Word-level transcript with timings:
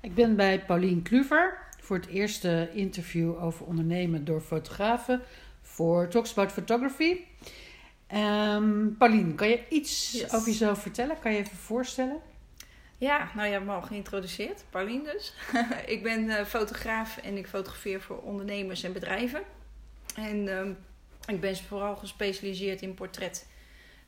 Ik 0.00 0.14
ben 0.14 0.36
bij 0.36 0.64
Paulien 0.64 1.02
Kluver 1.02 1.58
voor 1.80 1.96
het 1.96 2.06
eerste 2.06 2.68
interview 2.72 3.42
over 3.42 3.66
ondernemen 3.66 4.24
door 4.24 4.40
fotografen 4.40 5.22
voor 5.62 6.08
Talks 6.08 6.30
About 6.30 6.52
Photography. 6.52 7.16
Um, 8.14 8.96
Paulien, 8.98 9.34
kan 9.34 9.48
je 9.48 9.68
iets 9.68 10.12
Yes. 10.12 10.34
over 10.34 10.48
jezelf 10.48 10.82
vertellen? 10.82 11.18
Kan 11.18 11.32
je 11.32 11.38
even 11.38 11.56
voorstellen? 11.56 12.16
Ja, 12.98 13.30
nou 13.34 13.46
je 13.46 13.52
hebt 13.52 13.64
me 13.64 13.72
al 13.72 13.82
geïntroduceerd, 13.82 14.64
Paulien 14.70 15.04
dus. 15.04 15.34
ik 15.86 16.02
ben 16.02 16.30
eh, 16.30 16.44
fotograaf 16.44 17.16
en 17.16 17.36
ik 17.36 17.46
fotografeer 17.46 18.00
voor 18.00 18.18
ondernemers 18.22 18.82
en 18.82 18.92
bedrijven. 18.92 19.42
En 20.16 20.58
ehm, 20.58 20.72
ik 21.26 21.40
ben 21.40 21.56
vooral 21.56 21.96
gespecialiseerd 21.96 22.82
in 22.82 22.94
portret 22.94 23.46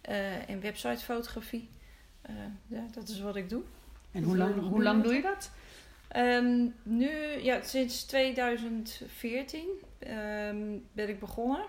eh, 0.01 0.49
en 0.49 0.61
websitefotografie. 0.61 1.69
Eh, 2.23 2.35
ja, 2.67 2.87
dat 2.93 3.09
is 3.09 3.21
wat 3.21 3.37
ik 3.37 3.49
doe. 3.49 3.63
En 4.13 4.23
hoe 4.23 4.37
lang, 4.37 4.69
hoe 4.69 4.83
lang 4.83 5.03
doe 5.03 5.15
je 5.15 5.23
dat? 5.23 5.51
Ehm, 6.11 6.69
nu, 6.83 7.11
ja, 7.43 7.63
sinds 7.63 8.05
2014 8.05 9.69
ehm, 9.99 10.79
ben 10.93 11.09
ik 11.09 11.21
begonnen. 11.21 11.65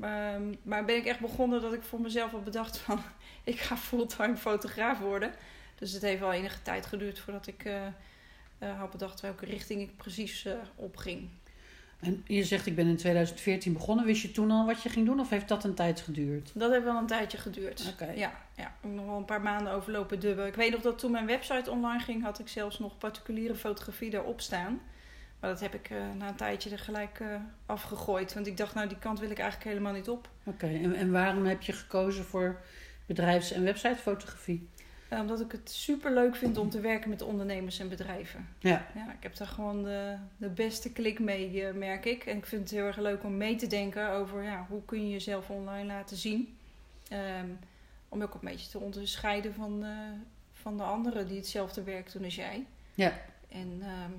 Ehm, 0.00 0.54
maar 0.62 0.84
ben 0.84 0.96
ik 0.96 1.06
echt 1.06 1.20
begonnen 1.20 1.60
dat 1.60 1.72
ik 1.72 1.82
voor 1.82 2.00
mezelf 2.00 2.32
al 2.32 2.42
bedacht 2.42 2.78
van... 2.78 3.02
ik 3.44 3.60
ga 3.60 3.76
fulltime 3.76 4.36
fotograaf 4.36 4.98
worden. 4.98 5.32
Dus 5.74 5.92
het 5.92 6.02
heeft 6.02 6.20
wel 6.20 6.32
enige 6.32 6.62
tijd 6.62 6.86
geduurd 6.86 7.18
voordat 7.18 7.46
ik 7.46 7.64
eh, 7.64 8.78
had 8.78 8.90
bedacht 8.90 9.20
welke 9.20 9.44
richting 9.44 9.80
ik 9.80 9.96
precies 9.96 10.44
eh 10.44 10.54
opging. 10.76 11.28
En 12.00 12.22
je 12.26 12.44
zegt 12.44 12.66
ik 12.66 12.74
ben 12.74 12.86
in 12.86 12.96
2014 12.96 13.72
begonnen. 13.72 14.04
Wist 14.04 14.22
je 14.22 14.32
toen 14.32 14.50
al 14.50 14.66
wat 14.66 14.82
je 14.82 14.88
ging 14.88 15.06
doen 15.06 15.20
of 15.20 15.30
heeft 15.30 15.48
dat 15.48 15.64
een 15.64 15.74
tijd 15.74 16.00
geduurd? 16.00 16.50
Dat 16.54 16.70
heeft 16.70 16.84
wel 16.84 16.96
een 16.96 17.06
tijdje 17.06 17.38
geduurd. 17.38 17.88
Oké. 17.92 18.10
Ja, 18.10 18.32
ja, 18.56 18.66
ik 18.66 18.72
heb 18.80 18.90
nog 18.90 19.06
wel 19.06 19.16
een 19.16 19.24
paar 19.24 19.40
maanden 19.40 19.72
overlopen 19.72 20.20
dubben. 20.20 20.46
Ik 20.46 20.54
weet 20.54 20.72
nog 20.72 20.80
dat 20.80 20.98
toen 20.98 21.10
mijn 21.10 21.26
website 21.26 21.70
online 21.70 22.00
ging, 22.00 22.22
had 22.22 22.38
ik 22.38 22.48
zelfs 22.48 22.78
nog 22.78 22.98
particuliere 22.98 23.54
fotografie 23.54 24.10
daarop 24.10 24.40
staan. 24.40 24.80
Maar 25.40 25.50
dat 25.50 25.60
heb 25.60 25.74
ik 25.74 25.90
eh, 25.90 25.96
na 26.18 26.28
een 26.28 26.34
tijdje 26.34 26.70
er 26.70 26.78
gelijk 26.78 27.20
eh, 27.20 27.26
afgegooid. 27.66 28.34
Want 28.34 28.46
ik 28.46 28.56
dacht, 28.56 28.74
nou, 28.74 28.88
die 28.88 28.98
kant 28.98 29.20
wil 29.20 29.30
ik 29.30 29.38
eigenlijk 29.38 29.70
helemaal 29.70 29.92
niet 29.92 30.08
op. 30.08 30.28
Oké, 30.44 30.66
en, 30.66 30.94
en 30.94 31.10
waarom 31.10 31.44
heb 31.44 31.62
je 31.62 31.72
gekozen 31.72 32.24
voor 32.24 32.60
bedrijfs- 33.06 33.52
en 33.52 33.62
websitefotografie? 33.62 34.68
Eh, 35.10 35.18
omdat 35.18 35.40
ik 35.40 35.52
het 35.52 35.70
super 35.70 36.12
leuk 36.14 36.36
vind 36.36 36.56
om 36.56 36.70
te 36.70 36.80
werken 36.80 37.10
met 37.10 37.22
ondernemers 37.22 37.78
en 37.78 37.88
bedrijven. 37.88 38.48
Ja, 38.58 38.86
Ja, 38.94 39.12
ik 39.12 39.22
heb 39.22 39.36
daar 39.36 39.46
gewoon 39.46 39.82
de, 39.82 40.16
de 40.36 40.48
beste 40.48 40.92
klik 40.92 41.18
mee, 41.18 41.66
eh, 41.66 41.74
merk 41.74 42.04
ik. 42.04 42.24
En 42.24 42.36
ik 42.36 42.46
vind 42.46 42.62
het 42.62 42.70
heel 42.70 42.86
erg 42.86 42.96
leuk 42.96 43.24
om 43.24 43.36
mee 43.36 43.56
te 43.56 43.66
denken 43.66 44.10
over 44.10 44.42
ja, 44.42 44.66
hoe 44.68 44.84
kun 44.84 45.04
je 45.04 45.10
jezelf 45.10 45.50
online 45.50 45.86
laten 45.86 46.16
zien. 46.16 46.56
Ehm, 47.08 47.46
om 48.08 48.22
ook 48.22 48.34
een 48.34 48.40
beetje 48.42 48.70
te 48.70 48.78
onderscheiden 48.78 49.54
van, 49.54 49.84
eh, 49.84 49.90
van 50.52 50.76
de 50.76 50.82
anderen 50.82 51.26
die 51.26 51.36
hetzelfde 51.36 51.82
werk 51.82 52.12
doen 52.12 52.24
als 52.24 52.34
jij. 52.34 52.66
ja. 52.94 53.12
En 53.48 53.78
ehm, 53.82 54.12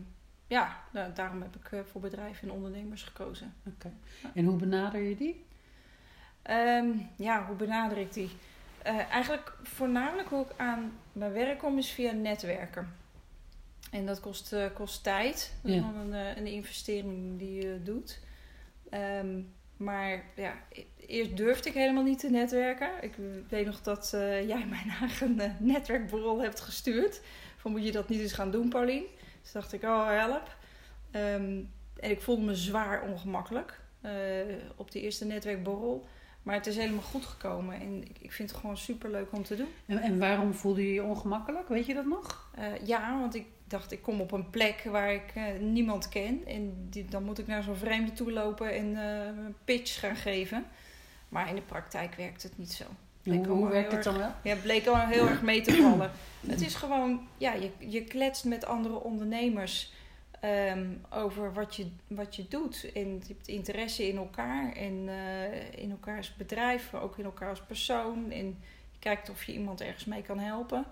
ja, 0.48 0.78
nou, 0.92 1.14
daarom 1.14 1.42
heb 1.42 1.56
ik 1.56 1.86
voor 1.86 2.02
bedrijven 2.02 2.48
en 2.48 2.54
ondernemers 2.54 3.04
gekozen. 3.04 3.54
Oké. 3.68 3.92
En 4.34 4.46
hoe 4.46 4.58
benader 4.58 5.02
je 5.02 5.16
die? 5.16 5.46
Ehm, 6.42 6.90
ja, 7.16 7.46
hoe 7.46 7.56
benader 7.56 7.98
ik 7.98 8.14
die? 8.14 8.30
Eh, 8.84 8.98
eigenlijk 9.12 9.54
voornamelijk 9.64 10.30
hoe 10.30 10.42
ik 10.46 10.52
aan 10.58 11.00
mijn 11.12 11.32
werk 11.32 11.60
kom 11.60 11.78
is 11.78 11.92
via 11.92 12.12
netwerken. 12.12 12.96
En 13.92 14.06
dat 14.06 14.20
kost, 14.20 14.54
eh, 14.54 14.66
kost 14.74 15.04
tijd. 15.04 15.54
Dat 15.62 15.72
is 15.72 15.78
Ja. 15.78 15.84
gewoon 15.88 16.14
een, 16.14 16.14
eh, 16.14 16.38
een 16.38 16.48
investering 16.48 17.40
die 17.40 17.62
je 17.68 17.84
doet. 17.84 18.20
Ehm, 18.90 19.42
maar 19.78 20.24
ja, 20.36 20.54
e- 20.72 20.84
eerst 21.08 21.38
durfde 21.38 21.70
ik 21.70 21.76
helemaal 21.76 22.04
niet 22.04 22.20
te 22.20 22.30
netwerken. 22.30 22.90
Ik 23.02 23.14
weet 23.50 23.66
nog 23.66 23.82
dat 23.82 24.10
jij 24.48 24.66
mij 24.70 24.84
naar 24.86 25.20
een 25.22 25.42
netwerkborrel 25.60 26.42
hebt 26.42 26.60
gestuurd. 26.60 27.22
Van 27.58 27.72
moet 27.72 27.86
je 27.86 27.92
dat 27.92 28.10
niet 28.10 28.20
eens 28.22 28.34
gaan 28.34 28.52
doen, 28.52 28.70
Paulien? 28.70 29.06
Dus 29.42 29.52
dacht 29.52 29.74
ik, 29.74 29.84
oh 29.84 30.08
help. 30.08 30.56
Ehm, 31.12 31.60
en 32.00 32.10
ik 32.10 32.22
voelde 32.22 32.42
me 32.46 32.56
zwaar 32.56 33.02
ongemakkelijk 33.02 33.80
op 34.76 34.92
de 34.92 35.02
eerste 35.02 35.26
netwerkborrel. 35.26 36.08
Maar 36.44 36.56
het 36.56 36.68
is 36.68 36.78
helemaal 36.78 37.04
goed 37.04 37.26
gekomen. 37.26 37.80
En 37.80 38.04
ik, 38.20 38.32
vind 38.32 38.50
het 38.50 38.60
gewoon 38.60 38.78
super 38.78 39.12
leuk 39.12 39.32
om 39.32 39.44
te 39.44 39.56
doen. 39.56 39.68
En, 39.86 39.98
en 39.98 40.20
waarom 40.20 40.54
voelde 40.54 40.88
je 40.88 40.94
je 40.94 41.04
ongemakkelijk? 41.04 41.68
Weet 41.68 41.86
je 41.86 41.94
dat 41.94 42.06
nog? 42.06 42.50
Eh, 42.56 42.66
ja, 42.86 43.20
want 43.20 43.36
ik 43.36 43.46
dacht, 43.68 43.92
ik 43.92 44.02
kom 44.02 44.22
op 44.22 44.32
een 44.32 44.50
plek 44.50 44.84
waar 44.84 45.14
ik 45.14 45.32
eh, 45.34 45.44
niemand 45.60 46.10
ken. 46.10 46.46
En 46.46 46.88
die, 46.90 47.06
dan 47.06 47.24
moet 47.24 47.40
ik 47.40 47.48
naar 47.48 47.64
zo'n 47.64 47.76
vreemde 47.76 48.14
toe 48.14 48.32
lopen 48.32 48.74
en 48.74 48.96
eh, 48.96 49.26
een 49.26 49.56
pitch 49.66 50.00
gaan 50.00 50.16
geven. 50.16 50.66
Maar 51.30 51.50
in 51.50 51.56
de 51.56 51.62
praktijk 51.62 52.16
werkt 52.16 52.44
het 52.44 52.58
niet 52.58 52.72
zo. 52.72 52.86
Hoe, 53.24 53.70
werkt 53.70 53.92
het 53.92 54.04
dan 54.04 54.18
wel? 54.18 54.32
Ja, 54.44 54.56
bleek 54.56 54.88
al 54.88 54.98
heel 54.98 55.28
erg 55.28 55.42
mee 55.42 55.62
te 55.62 55.74
vallen. 55.74 56.12
Het 56.48 56.62
is 56.62 56.76
gewoon, 56.76 57.28
ja, 57.38 57.54
je, 57.54 57.72
je 57.78 58.04
kletst 58.04 58.46
met 58.46 58.66
andere 58.66 58.96
ondernemers 58.96 59.94
ehm, 60.42 60.88
over 61.10 61.54
wat 61.54 61.76
je, 61.76 61.88
wat 62.08 62.36
je 62.36 62.48
doet. 62.48 62.92
En 62.94 63.14
je 63.14 63.34
hebt 63.34 63.48
interesse 63.48 64.08
in 64.08 64.18
elkaar 64.18 64.74
en 64.74 65.10
eh, 65.10 65.82
in 65.84 65.92
elkaars 65.92 66.36
bedrijf, 66.36 66.92
maar 66.92 67.02
ook 67.02 67.18
in 67.18 67.26
elkaar 67.26 67.50
als 67.50 67.62
persoon. 67.62 68.32
En 68.32 68.46
je 68.92 69.00
kijkt 69.00 69.30
of 69.30 69.44
je 69.44 69.54
iemand 69.54 69.82
ergens 69.82 70.06
mee 70.06 70.22
kan 70.22 70.40
helpen. 70.40 70.86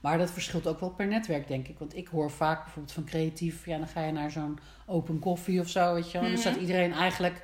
Maar 0.00 0.18
dat 0.18 0.30
verschilt 0.30 0.66
ook 0.66 0.80
wel 0.80 0.90
per 0.90 1.06
netwerk, 1.06 1.48
denk 1.48 1.68
ik. 1.68 1.78
Want 1.78 1.96
ik 1.96 2.08
hoor 2.08 2.30
vaak 2.30 2.62
bijvoorbeeld 2.62 2.94
van 2.94 3.04
creatief... 3.04 3.66
ja, 3.66 3.78
dan 3.78 3.88
ga 3.88 4.04
je 4.04 4.12
naar 4.12 4.30
zo'n 4.30 4.58
open 4.86 5.18
koffie 5.18 5.60
of 5.60 5.68
zo, 5.68 5.94
weet 5.94 6.06
je 6.06 6.12
wel. 6.12 6.22
Dan 6.22 6.30
Mhm. 6.30 6.40
staat 6.40 6.56
iedereen 6.56 6.92
eigenlijk 6.92 7.42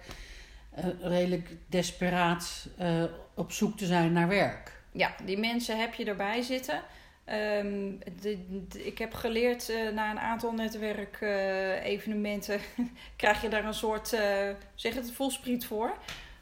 eh, 0.71 0.85
redelijk 1.01 1.51
desperaat 1.67 2.69
eh, 2.79 3.05
op 3.35 3.53
zoek 3.53 3.77
te 3.77 3.87
zijn 3.87 4.13
naar 4.13 4.29
werk. 4.29 4.81
Ja, 4.93 5.15
die 5.25 5.39
mensen 5.39 5.79
heb 5.81 5.95
je 5.95 6.05
erbij 6.05 6.43
zitten. 6.43 6.83
Ehm, 7.29 7.93
de, 8.21 8.39
de- 8.69 8.87
ik 8.87 8.99
heb 8.99 9.15
geleerd 9.15 9.69
eh, 9.69 9.89
na 9.93 10.11
een 10.11 10.19
aantal 10.19 10.53
netwerkevenementen 10.53 12.61
krijg 13.17 13.43
je 13.43 13.49
daar 13.49 13.65
een 13.65 13.75
soort, 13.75 14.13
eh, 14.13 14.49
zeg 14.75 14.95
het, 14.95 15.13
volspriet 15.13 15.67
voor. 15.67 15.97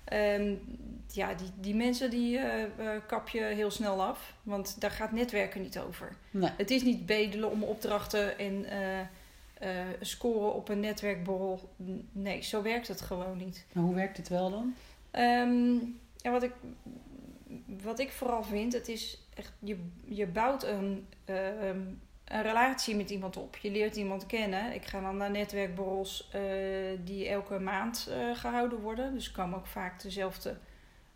Ehm, 0.05 0.55
ja, 1.13 1.35
die, 1.35 1.51
die 1.61 1.75
mensen 1.75 2.11
die 2.11 2.39
eh, 2.39 2.63
eh, 2.63 2.71
kap 3.07 3.29
je 3.29 3.41
heel 3.43 3.71
snel 3.71 4.03
af, 4.03 4.35
want 4.43 4.81
daar 4.81 4.91
gaat 4.91 5.13
netwerken 5.13 5.63
niet 5.63 5.79
over. 5.79 6.17
Nee. 6.31 6.51
Het 6.57 6.71
is 6.71 6.83
niet 6.83 7.07
bedelen 7.07 7.51
om 7.51 7.63
opdrachten 7.63 8.39
en 8.39 8.65
eh, 8.65 9.01
eh, 9.01 9.07
scoren 10.01 10.55
op 10.55 10.69
een 10.69 10.81
netwerkborrel. 10.81 11.71
Nee, 12.13 12.43
zo 12.43 12.63
werkt 12.63 12.89
het 12.89 13.01
gewoon 13.01 13.37
niet. 13.37 13.65
Maar 13.73 13.85
hoe 13.85 13.95
werkt 13.95 14.17
het 14.17 14.29
wel 14.29 14.51
dan? 14.51 14.75
Ehm, 15.11 15.75
ja, 16.17 16.31
wat, 16.31 16.43
ik, 16.43 16.53
wat 17.83 17.99
ik 17.99 18.11
vooral 18.13 18.45
vind, 18.45 18.73
het 18.73 18.89
is 18.89 19.26
echt, 19.37 19.53
je, 19.59 19.79
je 20.05 20.27
bouwt 20.27 20.63
een, 20.65 21.07
ehm, 21.25 21.81
een 22.25 22.43
relatie 22.43 22.97
met 22.97 23.11
iemand 23.11 23.37
op. 23.37 23.57
Je 23.57 23.71
leert 23.71 23.97
iemand 23.97 24.27
kennen. 24.27 24.75
Ik 24.75 24.85
ga 24.85 25.01
dan 25.01 25.17
naar 25.17 25.31
netwerkborrels 25.31 26.29
eh, 26.33 26.41
die 27.05 27.29
elke 27.29 27.59
maand 27.59 28.09
eh, 28.11 28.37
gehouden 28.37 28.79
worden. 28.81 29.15
Dus 29.15 29.31
komen 29.31 29.59
ook 29.59 29.67
vaak 29.67 30.03
dezelfde 30.03 30.57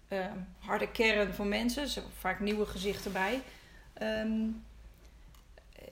ehm, 0.09 0.39
harde 0.59 0.91
kern 0.91 1.35
van 1.35 1.49
mensen. 1.49 1.83
Er 1.83 1.89
zijn 1.89 2.05
vaak 2.19 2.41
nieuwe 2.41 2.67
gezichten 2.67 3.13
bij. 3.13 3.41
Ehm, 3.93 4.43
eh, 5.77 5.87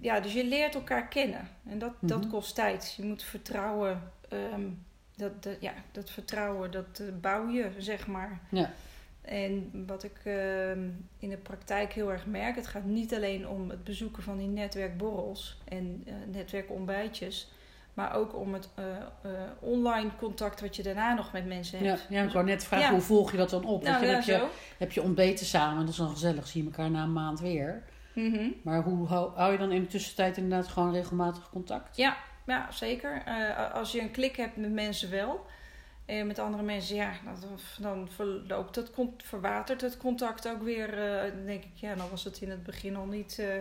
ja, 0.00 0.20
dus 0.20 0.32
je 0.32 0.44
leert 0.44 0.74
elkaar 0.74 1.08
kennen. 1.08 1.48
En 1.68 1.78
dat, 1.78 1.92
dat 2.00 2.20
Mhm. 2.20 2.30
kost 2.30 2.54
tijd. 2.54 2.94
Je 2.96 3.02
moet 3.04 3.22
vertrouwen 3.22 4.12
ehm, 4.28 4.68
dat, 5.16 5.42
dat, 5.42 5.56
ja, 5.60 5.72
dat 5.92 6.10
vertrouwen, 6.10 6.70
dat 6.70 7.02
bouw 7.20 7.48
je, 7.48 7.70
zeg 7.78 8.06
maar. 8.06 8.40
Ja. 8.50 8.72
En 9.22 9.84
wat 9.86 10.02
ik 10.02 10.20
ehm, 10.24 10.88
in 11.18 11.28
de 11.28 11.36
praktijk 11.36 11.92
heel 11.92 12.12
erg 12.12 12.26
merk, 12.26 12.56
het 12.56 12.66
gaat 12.66 12.84
niet 12.84 13.14
alleen 13.14 13.48
om 13.48 13.70
het 13.70 13.84
bezoeken 13.84 14.22
van 14.22 14.38
die 14.38 14.48
netwerkborrels 14.48 15.58
en 15.68 16.02
eh, 16.06 16.12
netwerkontbijtjes, 16.32 17.50
maar 17.94 18.14
ook 18.14 18.36
om 18.36 18.52
het 18.54 18.68
eh, 18.74 18.84
eh, 19.22 19.30
online 19.60 20.10
contact 20.18 20.60
wat 20.60 20.76
je 20.76 20.82
daarna 20.82 21.14
nog 21.14 21.32
met 21.32 21.46
mensen 21.46 21.78
hebt. 21.78 22.06
ja, 22.08 22.22
ik 22.22 22.30
wou 22.32 22.44
net 22.44 22.64
vragen, 22.64 22.86
Ja. 22.86 22.92
hoe 22.92 23.00
volg 23.00 23.30
je 23.30 23.36
dat 23.36 23.50
dan 23.50 23.64
op? 23.64 23.82
nou, 23.82 24.00
je, 24.00 24.06
ja, 24.06 24.14
heb, 24.14 24.22
je, 24.22 24.46
heb 24.78 24.92
je 24.92 25.02
ontbeten 25.02 25.46
samen, 25.46 25.80
dat 25.80 25.88
is 25.88 25.96
dan 25.96 26.10
gezellig. 26.10 26.46
Zie 26.46 26.62
je 26.62 26.68
elkaar 26.68 26.90
na 26.90 27.02
een 27.02 27.12
maand 27.12 27.40
weer. 27.40 27.82
Mhm. 28.14 28.48
Maar 28.62 28.82
hoe 28.82 29.06
hou, 29.06 29.30
hou 29.34 29.52
je 29.52 29.58
dan 29.58 29.72
in 29.72 29.82
de 29.82 29.88
tussentijd 29.88 30.36
inderdaad 30.36 30.68
gewoon 30.68 30.92
regelmatig 30.92 31.50
contact? 31.50 31.96
Ja, 31.96 32.16
ja 32.46 32.70
zeker. 32.72 33.22
Als 33.72 33.92
je 33.92 34.00
een 34.00 34.10
klik 34.10 34.36
hebt 34.36 34.56
met 34.56 34.72
mensen 34.72 35.10
wel. 35.10 35.46
En 36.18 36.26
met 36.26 36.38
andere 36.38 36.62
mensen, 36.62 36.96
ja, 36.96 37.12
dan, 37.80 38.08
verloopt 38.08 38.76
het, 38.76 38.90
con- 38.90 39.14
verwatert 39.16 39.80
het 39.80 39.96
contact 39.96 40.48
ook 40.48 40.62
weer. 40.62 40.98
eh, 40.98 41.32
dan 41.34 41.44
denk 41.44 41.64
ik, 41.64 41.70
ja, 41.74 41.94
dan 41.94 42.10
was 42.10 42.24
het 42.24 42.40
in 42.40 42.50
het 42.50 42.62
begin 42.62 42.96
al 42.96 43.06
niet, 43.06 43.38
eh, 43.38 43.56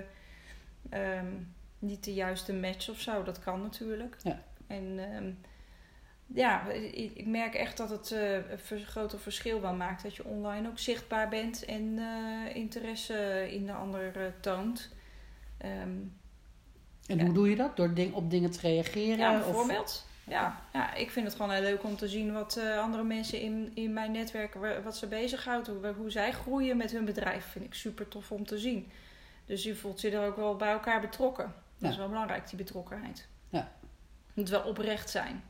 ehm, 1.18 1.25
niet 1.80 2.04
de 2.04 2.13
juiste 2.13 2.54
match 2.54 2.90
of 2.90 3.00
zo. 3.00 3.24
Dat 3.24 3.40
kan 3.40 3.62
natuurlijk. 3.62 4.16
Ja. 4.24 4.42
En 4.68 5.00
ehm, 5.13 5.31
ja, 6.25 6.69
ik, 6.72 7.25
merk 7.25 7.54
echt 7.56 7.78
dat 7.78 7.90
het 7.90 8.12
eh, 8.12 8.34
een 8.69 8.86
groter 8.86 9.19
verschil 9.19 9.62
wel 9.62 9.74
maakt. 9.74 10.04
Dat 10.04 10.16
je 10.16 10.25
online 10.25 10.68
ook 10.68 10.80
zichtbaar 10.80 11.30
bent 11.30 11.66
en 11.66 12.00
eh, 12.00 12.56
interesse 12.56 13.48
in 13.51 13.66
de 13.66 13.74
ander 13.74 14.18
eh, 14.18 14.31
toont. 14.42 14.90
Ehm, 15.57 15.72
En 17.07 17.18
Ja. 17.18 17.24
hoe 17.24 17.34
doe 17.34 17.50
je 17.50 17.56
dat? 17.56 17.78
Door 17.78 17.94
ding, 17.94 18.13
op 18.13 18.30
dingen 18.30 18.51
te 18.51 18.60
reageren? 18.60 19.18
ja, 19.18 19.38
of- 19.38 19.44
bijvoorbeeld. 19.46 20.07
Ja, 20.30 20.62
ja, 20.74 20.94
ik 20.94 21.12
vind 21.12 21.26
het 21.26 21.36
gewoon 21.36 21.52
heel 21.52 21.62
leuk 21.62 21.84
om 21.84 21.96
te 21.96 22.08
zien 22.08 22.34
wat 22.34 22.58
eh, 22.58 22.80
andere 22.80 23.04
mensen 23.04 23.42
in, 23.42 23.72
in 23.74 23.94
mijn 23.94 24.12
netwerk, 24.12 24.54
wa- 24.54 24.81
wat 24.81 24.98
ze 24.98 25.08
bezighoudt, 25.08 25.68
hoe, 25.68 25.94
hoe 25.98 26.10
zij 26.12 26.31
groeien 26.31 26.78
met 26.78 26.92
hun 26.92 27.06
bedrijf. 27.06 27.46
Vind 27.46 27.66
ik 27.66 27.74
super 27.74 28.08
tof 28.08 28.31
om 28.31 28.46
te 28.46 28.58
zien. 28.58 28.92
Dus 29.46 29.64
je 29.64 29.76
voelt 29.76 30.02
je 30.02 30.10
er 30.12 30.28
ook 30.28 30.36
wel 30.36 30.56
bij 30.56 30.72
elkaar 30.72 31.02
betrokken. 31.02 31.54
Dat 31.78 31.90
is 31.90 31.96
Ja. 31.96 32.02
wel 32.02 32.10
belangrijk, 32.10 32.48
die 32.50 32.58
betrokkenheid. 32.58 33.28
Ja. 33.50 33.72
Het 34.28 34.36
moet 34.36 34.50
wel 34.50 34.62
oprecht 34.62 35.10
zijn. 35.10 35.44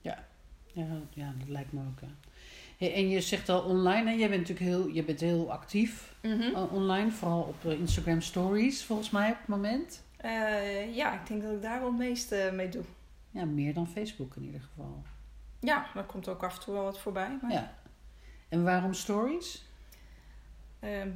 Ja, 0.00 0.24
ja, 1.14 1.32
dat 1.38 1.48
lijkt 1.48 1.72
me 1.72 1.80
ook. 1.80 2.00
Ja. 2.00 2.08
Hey, 2.78 2.94
en 2.94 3.08
je 3.08 3.20
zegt 3.20 3.48
al 3.48 3.60
online, 3.62 4.10
hè? 4.10 4.16
Jij 4.16 4.28
bent 4.28 4.40
natuurlijk 4.48 4.68
heel, 4.70 4.86
je 4.88 5.02
bent 5.04 5.20
heel 5.20 5.52
actief 5.52 6.14
Mhm. 6.22 6.40
eh, 6.54 6.72
online, 6.72 7.10
vooral 7.10 7.40
op 7.42 7.64
eh, 7.64 7.78
Instagram 7.78 8.20
Stories 8.20 8.84
volgens 8.84 9.10
mij 9.10 9.30
op 9.30 9.38
het 9.38 9.46
moment. 9.48 10.02
Ja, 10.92 11.12
ik 11.20 11.26
denk 11.26 11.42
dat 11.42 11.52
ik 11.52 11.62
daar 11.62 11.78
wel 11.80 11.88
het 11.88 11.98
meeste 11.98 12.50
mee 12.54 12.68
doe. 12.68 12.82
Ja, 13.32 13.44
meer 13.44 13.74
dan 13.74 13.88
Facebook 13.88 14.36
in 14.36 14.42
ieder 14.44 14.60
geval. 14.60 15.02
Ja, 15.60 15.86
daar 15.94 16.04
komt 16.04 16.28
ook 16.28 16.42
af 16.42 16.54
en 16.54 16.60
toe 16.64 16.74
wel 16.74 16.82
wat 16.82 16.98
voorbij. 17.00 17.38
Maar, 17.42 17.52
Ja. 17.52 17.74
En 18.48 18.64
waarom 18.64 18.94
Stories? 18.94 19.64
ehm, 20.80 21.10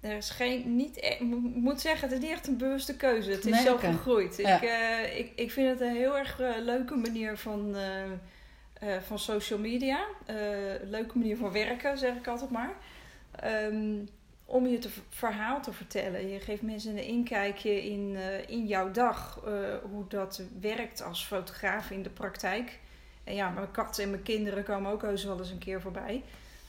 er 0.00 0.16
is 0.16 0.30
geen, 0.30 0.76
niet, 0.76 0.96
e- 0.96 1.06
ik 1.08 1.20
moet 1.54 1.80
zeggen, 1.80 2.08
het 2.08 2.16
is 2.18 2.22
niet 2.24 2.32
echt 2.36 2.46
een 2.46 2.56
bewuste 2.56 2.96
keuze. 2.96 3.30
Het 3.30 3.44
is 3.44 3.52
Nee, 3.52 3.62
zo 3.62 3.76
gegroeid. 3.76 4.36
Ja. 4.36 4.56
Ik, 4.56 4.62
eh, 4.68 5.18
ik, 5.18 5.32
ik 5.36 5.50
vind 5.50 5.68
het 5.68 5.80
een 5.80 5.96
heel 5.96 6.18
erg 6.18 6.40
eh, 6.40 6.50
leuke 6.62 6.94
manier 6.96 7.38
van, 7.38 7.76
eh, 7.76 8.98
van 9.00 9.18
social 9.18 9.58
media. 9.58 10.04
Leuke 10.82 11.18
manier 11.18 11.36
van 11.36 11.52
werken, 11.52 11.98
zeg 11.98 12.16
ik 12.16 12.26
altijd 12.26 12.50
maar. 12.50 12.74
Ehm, 13.30 13.98
om 14.54 14.66
je 14.66 14.78
te 14.78 14.88
verhaal 15.08 15.62
te 15.62 15.72
vertellen. 15.72 16.28
Je 16.28 16.40
geeft 16.40 16.62
mensen 16.62 16.96
een 16.96 17.04
inkijkje 17.04 17.84
in, 17.84 18.16
eh, 18.16 18.48
in 18.48 18.66
jouw 18.66 18.90
dag. 18.90 19.40
eh, 19.44 19.52
hoe 19.90 20.08
dat 20.08 20.42
werkt 20.60 21.02
als 21.02 21.24
fotograaf 21.24 21.90
in 21.90 22.02
de 22.02 22.10
praktijk. 22.10 22.80
En 23.24 23.34
ja, 23.34 23.50
mijn 23.50 23.70
kat 23.70 23.98
en 23.98 24.10
mijn 24.10 24.22
kinderen 24.22 24.64
komen 24.64 24.92
ook 24.92 25.02
heus 25.02 25.24
wel 25.24 25.38
eens 25.38 25.50
een 25.50 25.58
keer 25.58 25.80
voorbij. 25.80 26.22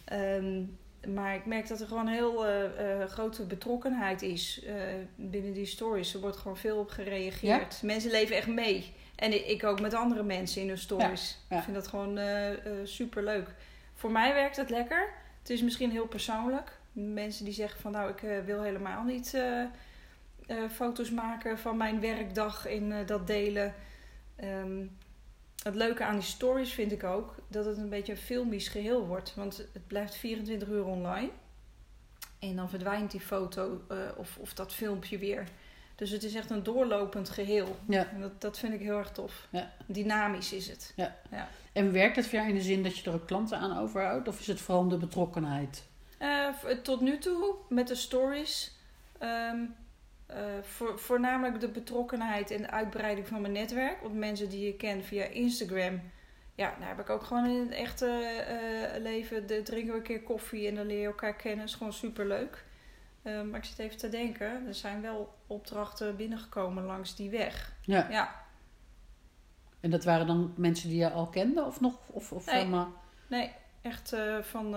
Ehm, 0.05 0.63
maar 1.13 1.35
ik 1.35 1.45
merk 1.45 1.67
dat 1.67 1.79
er 1.79 1.87
gewoon 1.87 2.07
heel 2.07 2.47
eh, 2.47 3.05
grote 3.07 3.45
betrokkenheid 3.45 4.21
is 4.21 4.65
binnen 5.15 5.53
die 5.53 5.65
stories. 5.65 6.13
Er 6.13 6.19
wordt 6.19 6.37
gewoon 6.37 6.57
veel 6.57 6.77
op 6.77 6.89
gereageerd. 6.89 7.81
Mensen 7.83 8.11
leven 8.11 8.35
echt 8.35 8.47
mee. 8.47 8.93
En 9.15 9.33
ik, 9.33 9.45
ik 9.45 9.63
ook 9.63 9.81
met 9.81 9.93
andere 9.93 10.23
mensen 10.23 10.61
in 10.61 10.67
hun 10.67 10.77
stories. 10.77 11.31
Ja, 11.31 11.55
ja. 11.55 11.57
Ik 11.57 11.63
vind 11.63 11.75
dat 11.75 11.87
gewoon 11.87 12.19
super 12.83 13.23
leuk. 13.23 13.49
Voor 13.93 14.11
mij 14.11 14.33
werkt 14.33 14.55
het 14.55 14.69
lekker. 14.69 15.09
Het 15.39 15.49
is 15.49 15.61
misschien 15.61 15.91
heel 15.91 16.07
persoonlijk. 16.07 16.74
Mensen 16.95 17.45
die 17.45 17.53
zeggen 17.53 17.81
van 17.81 17.91
nou, 17.91 18.09
ik 18.09 18.23
eh, 18.23 18.39
wil 18.45 18.61
helemaal 18.61 19.03
niet 19.03 19.33
eh, 19.33 19.61
eh, 20.45 20.69
foto's 20.69 21.11
maken 21.11 21.59
van 21.59 21.77
mijn 21.77 21.99
werkdag 21.99 22.65
en 22.65 22.91
eh, 22.91 23.07
dat 23.07 23.27
delen. 23.27 23.73
Ehm, 24.35 24.85
het 25.63 25.75
leuke 25.75 26.03
aan 26.03 26.15
die 26.15 26.23
stories 26.23 26.73
vind 26.73 26.91
ik 26.91 27.03
ook 27.03 27.35
dat 27.47 27.65
het 27.65 27.77
een 27.77 27.89
beetje 27.89 28.11
een 28.11 28.17
filmisch 28.17 28.67
geheel 28.67 29.05
wordt. 29.05 29.35
Want 29.35 29.57
het 29.57 29.87
blijft 29.87 30.15
24 30.15 30.67
uur 30.67 30.85
online. 30.85 31.29
En 32.39 32.55
dan 32.55 32.69
verdwijnt 32.69 33.11
die 33.11 33.19
foto 33.19 33.81
of, 34.17 34.37
of 34.37 34.53
dat 34.53 34.73
filmpje 34.73 35.17
weer. 35.17 35.47
Dus 35.95 36.09
het 36.09 36.23
is 36.23 36.35
echt 36.35 36.49
een 36.49 36.63
doorlopend 36.63 37.29
geheel. 37.29 37.75
Ja. 37.87 38.09
En 38.11 38.21
dat, 38.21 38.41
dat 38.41 38.59
vind 38.59 38.73
ik 38.73 38.79
heel 38.79 38.97
erg 38.97 39.11
tof. 39.11 39.47
Ja. 39.49 39.71
Dynamisch 39.85 40.53
is 40.53 40.67
het. 40.67 40.93
En 41.71 41.91
werkt 41.91 42.15
het 42.15 42.27
voor 42.27 42.37
jou 42.37 42.49
in 42.49 42.55
de 42.55 42.61
zin 42.61 42.83
dat 42.83 42.97
je 42.97 43.09
er 43.09 43.15
ook 43.15 43.27
klanten 43.27 43.57
aan 43.57 43.77
overhoudt? 43.77 44.27
Of 44.27 44.39
is 44.39 44.47
het 44.47 44.61
vooral 44.61 44.87
de 44.87 44.97
betrokkenheid? 44.97 45.83
Eh, 46.17 46.47
tot 46.83 47.01
nu 47.01 47.17
toe 47.17 47.55
met 47.69 47.87
de 47.87 47.95
stories. 47.95 48.73
ehm, 49.19 49.65
eh, 50.25 50.45
voor, 50.61 50.99
voornamelijk 50.99 51.59
de 51.59 51.67
betrokkenheid 51.69 52.51
en 52.51 52.61
de 52.61 52.69
uitbreiding 52.71 53.27
van 53.27 53.41
mijn 53.41 53.53
netwerk. 53.53 54.01
Want 54.01 54.13
mensen 54.15 54.49
die 54.49 54.65
je 54.65 54.75
ken 54.75 55.03
via 55.03 55.23
Instagram. 55.25 56.01
Ja, 56.55 56.75
daar 56.79 56.87
heb 56.87 56.99
ik 56.99 57.09
ook 57.09 57.23
gewoon 57.23 57.45
in 57.49 57.59
het 57.59 57.71
echte 57.71 58.07
eh, 58.07 59.01
leven. 59.01 59.47
De, 59.47 59.61
drinken 59.63 59.91
we 59.91 59.97
een 59.97 60.03
keer 60.03 60.21
koffie 60.23 60.67
en 60.67 60.75
dan 60.75 60.85
leer 60.85 60.99
je 60.99 61.05
elkaar 61.05 61.35
kennen. 61.35 61.65
is 61.65 61.75
gewoon 61.75 61.93
super 61.93 62.25
leuk. 62.27 62.63
maar 63.23 63.55
ik 63.59 63.63
zit 63.63 63.79
even 63.79 63.97
te 63.97 64.09
denken. 64.09 64.67
Er 64.67 64.73
zijn 64.73 65.01
wel 65.01 65.35
opdrachten 65.47 66.15
binnengekomen 66.15 66.83
langs 66.83 67.15
die 67.15 67.29
weg. 67.29 67.73
Ja. 67.81 68.07
Ja, 68.09 68.45
En 69.79 69.89
dat 69.89 70.03
waren 70.03 70.27
dan 70.27 70.53
mensen 70.57 70.89
die 70.89 70.97
je 70.97 71.09
al 71.11 71.27
kende 71.27 71.63
of 71.63 71.79
nog? 71.81 71.95
Of, 72.07 72.31
of 72.31 72.45
Nee. 72.45 72.55
helemaal- 72.55 72.93
Nee, 73.27 73.51
echt 73.81 74.15
van 74.41 74.75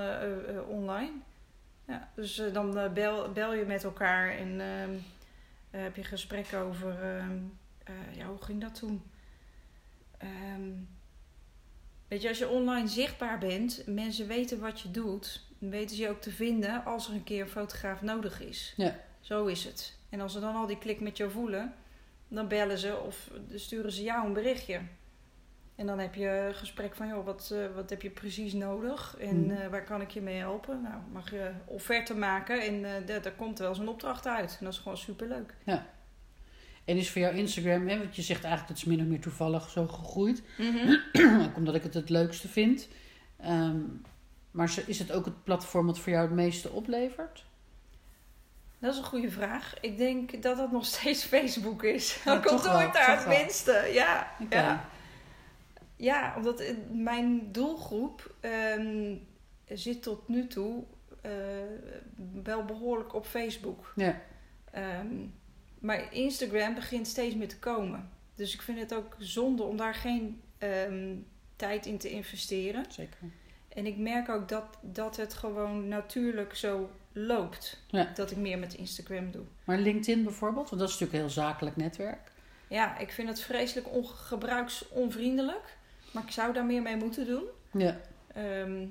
online. 0.69 1.13
Ja, 1.89 2.11
dus 2.15 2.39
eh, 2.39 2.53
dan 2.53 2.79
eh, 2.79 2.93
bel, 2.93 3.33
bel 3.33 3.55
je 3.55 3.65
met 3.65 3.85
elkaar 3.85 4.31
en 4.31 4.61
ehm, 4.61 4.95
eh, 5.71 5.83
heb 5.83 5.97
je 5.97 6.05
gesprekken 6.05 6.59
over... 6.59 7.03
ehm, 7.03 7.39
eh, 7.85 8.17
ja, 8.17 8.27
hoe 8.27 8.43
ging 8.43 8.61
dat 8.61 8.75
toen? 8.75 9.03
Ehm, 10.19 10.71
weet 12.09 12.23
je, 12.23 12.29
als 12.29 12.39
je 12.39 12.49
online 12.49 12.89
zichtbaar 12.89 13.39
bent, 13.39 13.83
mensen 13.87 14.27
weten 14.27 14.61
wat 14.61 14.81
je 14.81 14.91
doet... 14.91 15.47
dan 15.59 15.71
weten 15.71 15.97
ze 15.97 16.03
je 16.03 16.09
ook 16.09 16.21
te 16.21 16.31
vinden 16.31 16.85
als 16.85 17.09
er 17.09 17.15
een 17.15 17.25
keer 17.25 17.43
een 17.43 17.49
fotograaf 17.49 18.03
nodig 18.03 18.41
is. 18.41 18.75
Ja. 18.77 19.01
Zo 19.21 19.47
is 19.47 19.65
het. 19.65 19.97
En 20.09 20.21
als 20.21 20.33
ze 20.33 20.41
dan 20.41 20.55
al 20.55 20.67
die 20.67 20.79
klik 20.79 21.01
met 21.01 21.17
jou 21.17 21.31
voelen... 21.31 21.75
dan 22.29 22.49
bellen 22.49 22.79
ze 22.79 22.97
of 22.97 23.31
sturen 23.55 23.93
ze 23.93 24.03
jou 24.03 24.27
een 24.27 24.33
berichtje. 24.33 24.81
En 25.79 25.87
dan 25.87 25.99
heb 25.99 26.15
je 26.15 26.29
een 26.29 26.55
gesprek 26.55 26.95
van, 26.97 27.09
joh, 27.09 27.25
wat, 27.25 27.51
eh, 27.53 27.59
wat 27.75 27.91
heb 27.91 28.03
je 28.03 28.11
precies 28.11 28.53
nodig? 28.53 29.17
En 29.21 29.47
Mhm. 29.47 29.51
eh, 29.57 29.69
waar 29.69 29.85
kan 29.85 30.01
ik 30.01 30.11
je 30.11 30.21
mee 30.21 30.39
helpen? 30.39 30.83
Nou, 30.83 30.95
mag 31.13 31.31
je 31.31 31.51
offerte 31.65 32.15
maken 32.15 32.61
en 32.63 32.85
eh, 33.07 33.23
daar 33.23 33.33
komt 33.33 33.59
wel 33.59 33.69
eens 33.69 33.79
een 33.79 33.89
opdracht 33.89 34.27
uit. 34.27 34.57
En 34.59 34.65
dat 34.65 34.73
is 34.75 34.79
gewoon 34.79 34.99
superleuk. 34.99 35.55
En 36.85 36.97
is 36.97 37.11
voor 37.11 37.21
jou 37.21 37.35
Instagram, 37.37 37.89
hè, 37.89 37.99
want 37.99 38.17
je 38.17 38.23
zegt 38.23 38.45
eigenlijk 38.45 38.69
dat 38.75 38.77
is 38.77 38.85
min 38.97 39.01
of 39.01 39.07
meer 39.07 39.21
toevallig 39.21 39.71
zo 39.71 39.87
gegroeid. 39.87 40.43
ook 41.45 41.57
omdat 41.57 41.75
ik 41.75 41.83
het 41.83 41.95
het 41.95 42.09
leukste 42.11 42.49
vind. 42.49 42.89
Ehm, 43.37 43.77
maar 44.51 44.75
is 44.87 44.99
het 44.99 45.13
ook 45.13 45.25
het 45.25 45.45
platform 45.45 45.87
wat 45.87 45.99
voor 45.99 46.13
jou 46.13 46.25
het 46.27 46.35
meeste 46.35 46.71
oplevert? 46.71 47.45
Dat 48.79 48.93
is 48.93 48.99
een 48.99 49.05
goede 49.05 49.31
vraag. 49.31 49.75
Ik 49.81 49.97
denk 49.99 50.43
dat 50.43 50.57
dat 50.57 50.73
nog 50.73 50.87
steeds 50.95 51.25
Facebook 51.25 51.83
is. 51.83 52.21
Ja, 52.25 52.33
Ook 52.35 52.45
al 52.47 52.51
toch 52.57 52.63
doe 52.63 52.73
wel, 52.73 52.81
ik 52.81 52.93
daar 52.93 53.17
het 53.19 53.27
minste. 53.39 53.91
Ja, 53.93 54.31
ja. 54.51 54.89
Ja, 55.99 56.35
omdat 56.37 56.61
eh, 56.61 56.75
mijn 56.91 57.53
doelgroep 57.53 58.35
ehm, 58.41 59.15
zit 59.69 60.03
tot 60.03 60.29
nu 60.29 60.47
toe 60.47 60.85
eh, 61.21 61.33
wel 62.43 62.65
behoorlijk 62.65 63.15
op 63.15 63.27
Facebook. 63.27 63.93
Ja. 63.97 64.21
Ehm, 64.71 65.27
maar 65.79 66.15
Instagram 66.15 66.75
begint 66.75 67.07
steeds 67.07 67.35
meer 67.35 67.49
te 67.49 67.59
komen. 67.59 68.11
Dus 68.35 68.55
ik 68.55 68.63
vind 68.63 68.79
het 68.79 68.95
ook 68.95 69.17
zonde 69.19 69.63
om 69.63 69.77
daar 69.77 69.95
geen 69.95 70.41
ehm, 70.59 71.17
tijd 71.57 71.87
in 71.87 71.99
te 71.99 72.11
investeren. 72.11 72.85
Zeker. 72.89 73.19
En 73.69 73.87
ik 73.87 73.97
merk 73.97 74.29
ook 74.29 74.49
dat, 74.49 74.65
dat 74.81 75.17
het 75.17 75.35
gewoon 75.35 75.89
natuurlijk 75.89 76.55
zo 76.55 76.91
loopt. 77.13 77.83
Ja. 77.87 78.11
Dat 78.15 78.31
ik 78.31 78.37
meer 78.37 78.59
met 78.59 78.75
Instagram 78.75 79.31
doe. 79.31 79.45
Maar 79.65 79.79
LinkedIn 79.79 80.25
bijvoorbeeld, 80.25 80.69
want 80.69 80.81
dat 80.81 80.91
is 80.91 80.99
natuurlijk 80.99 81.13
een 81.13 81.29
heel 81.29 81.45
zakelijk 81.45 81.77
netwerk. 81.77 82.33
Ja, 82.69 82.99
ik 82.99 83.11
vind 83.11 83.29
het 83.29 83.41
vreselijk 83.41 83.89
gebruiksonvriendelijk. 84.03 85.77
Maar 86.11 86.23
ik 86.23 86.31
zou 86.31 86.53
daar 86.53 86.65
meer 86.65 86.83
mee 86.83 86.97
moeten 86.97 87.27
doen. 87.27 87.45
Ja. 87.73 87.97
Ehm, 88.35 88.87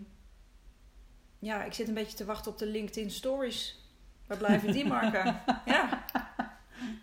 ja, 1.40 1.64
ik 1.64 1.74
zit 1.74 1.88
een 1.88 1.94
beetje 1.94 2.18
te 2.18 2.26
wachten 2.26 2.52
op 2.52 2.58
de 2.58 2.66
LinkedIn 2.66 3.12
Stories. 3.12 3.86
Waar 4.28 4.38
blijven 4.38 4.72
die 4.72 4.86
marken? 4.88 5.26
ja, 5.66 6.04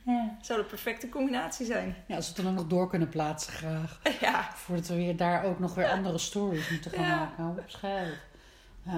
Ja. 0.05 0.37
zou 0.43 0.61
de 0.61 0.67
perfecte 0.67 1.09
combinatie 1.09 1.67
zijn. 1.67 1.97
ja, 2.07 2.17
als 2.17 2.29
we 2.29 2.35
het 2.35 2.45
dan 2.45 2.55
nog 2.55 2.67
door 2.67 2.89
kunnen 2.89 3.09
plaatsen 3.09 3.53
graag. 3.53 4.01
ja, 4.21 4.51
Voordat 4.55 4.87
we 4.87 4.95
weer 4.95 5.17
daar 5.17 5.45
ook 5.45 5.59
nog 5.59 5.75
weer 5.75 5.89
andere 5.91 6.19
stories 6.19 6.71
moeten 6.71 6.91
gaan 6.91 7.05
Ja. 7.05 7.35
maken. 7.39 7.63
Schijt. 7.67 8.15
Ja. 8.85 8.93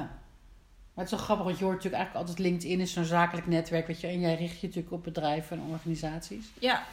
Maar 0.94 1.04
het 1.04 1.12
is 1.14 1.18
wel 1.18 1.20
grappig, 1.26 1.44
want 1.46 1.58
je 1.58 1.64
hoort 1.64 1.76
natuurlijk 1.76 2.02
eigenlijk 2.02 2.28
altijd 2.28 2.46
LinkedIn 2.49 2.80
is 2.80 2.92
zo'n 2.92 3.04
zakelijk 3.04 3.46
netwerk, 3.46 3.87
weet 3.87 4.00
je. 4.00 4.06
En 4.06 4.20
jij 4.20 4.35
richt 4.35 4.61
je 4.61 4.66
natuurlijk 4.66 4.94
op 4.94 5.04
bedrijven 5.04 5.58
en 5.58 5.64
organisaties. 5.70 6.46
ja. 6.58 6.85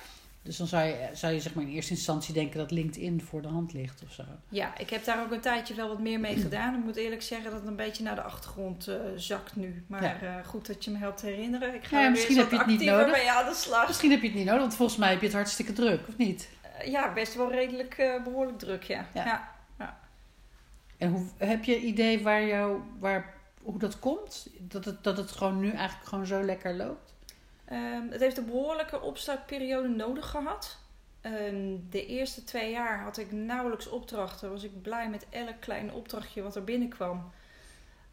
Dus 0.44 0.58
dan 0.58 0.68
zou 0.68 0.84
je, 0.86 1.10
zou 1.14 1.34
je 1.34 1.40
zeg 1.40 1.54
maar 1.54 1.64
in 1.64 1.70
eerste 1.70 1.92
instantie 1.94 2.34
denken 2.34 2.58
dat 2.60 2.72
LinkedIn 2.72 3.22
voor 3.22 3.42
de 3.42 3.48
hand 3.48 3.74
ligt 3.74 4.04
of 4.04 4.12
zo. 4.12 4.24
ja, 4.50 4.78
ik 4.78 4.90
heb 4.90 5.06
daar 5.06 5.24
ook 5.24 5.32
een 5.32 5.40
tijdje 5.40 5.74
wel 5.74 5.88
wat 5.88 6.00
meer 6.00 6.20
mee 6.20 6.36
gedaan. 6.38 6.76
Ik 6.78 6.84
moet 6.84 6.96
eerlijk 6.96 7.22
zeggen 7.22 7.52
dat 7.52 7.60
het 7.60 7.70
een 7.70 7.76
beetje 7.76 8.04
naar 8.04 8.16
de 8.16 8.22
achtergrond 8.22 8.88
eh, 8.88 8.96
zakt 9.16 9.56
nu. 9.56 9.84
Maar 9.88 10.04
Ja. 10.04 10.22
eh, 10.22 10.46
goed 10.48 10.68
dat 10.68 10.84
je 10.84 10.92
me 10.92 10.98
helpt 10.98 11.22
herinneren. 11.22 11.74
Ik 11.76 11.84
ga 11.84 11.96
Ja, 11.98 12.02
weer 12.02 12.12
misschien 12.12 12.38
heb 12.38 12.52
je 12.52 12.58
het 12.58 12.66
niet 12.68 12.82
nodig. 12.82 13.12
mee 13.12 13.32
aan 13.32 13.50
de 13.50 13.56
slag. 13.56 13.88
Misschien 13.88 14.12
heb 14.12 14.22
je 14.22 14.28
het 14.28 14.36
niet 14.36 14.46
nodig, 14.46 14.62
want 14.62 14.76
volgens 14.76 14.98
mij 14.98 15.10
heb 15.10 15.20
je 15.20 15.26
het 15.26 15.36
hartstikke 15.36 15.74
druk, 15.74 16.08
of 16.08 16.18
niet? 16.18 16.50
Eh, 16.62 16.88
ja, 16.92 17.14
best 17.14 17.36
wel 17.36 17.52
redelijk 17.52 17.94
eh, 17.98 18.24
behoorlijk 18.24 18.60
druk, 18.60 18.84
ja. 18.84 19.06
Ja. 19.14 19.50
ja. 19.80 20.00
En 20.98 21.10
hoe, 21.12 21.26
heb 21.38 21.64
je 21.64 21.80
idee 21.80 22.24
waar 22.24 22.46
jou, 22.46 22.82
waar, 23.00 23.34
hoe 23.62 23.80
dat 23.80 24.00
komt? 24.00 24.48
Dat 24.60 24.86
het, 24.86 25.04
dat 25.04 25.18
het 25.18 25.32
gewoon 25.32 25.60
nu 25.60 25.72
eigenlijk 25.72 26.08
gewoon 26.10 26.26
zo 26.26 26.42
lekker 26.44 26.74
loopt? 26.76 27.13
Ehm, 27.66 28.10
het 28.10 28.20
heeft 28.20 28.38
een 28.38 28.46
behoorlijke 28.46 29.02
opstartperiode 29.02 29.88
nodig 29.88 30.30
gehad. 30.30 30.78
Ehm, 31.22 31.78
de 31.90 32.06
eerste 32.06 32.44
twee 32.44 32.72
jaar 32.72 33.00
had 33.00 33.18
ik 33.18 33.32
nauwelijks 33.32 33.88
opdrachten. 33.88 34.50
Was 34.50 34.64
ik 34.64 34.82
blij 34.82 35.10
met 35.10 35.26
elk 35.30 35.60
klein 35.60 35.94
opdrachtje 35.94 36.42
wat 36.42 36.56
er 36.56 36.64
binnenkwam. 36.64 37.32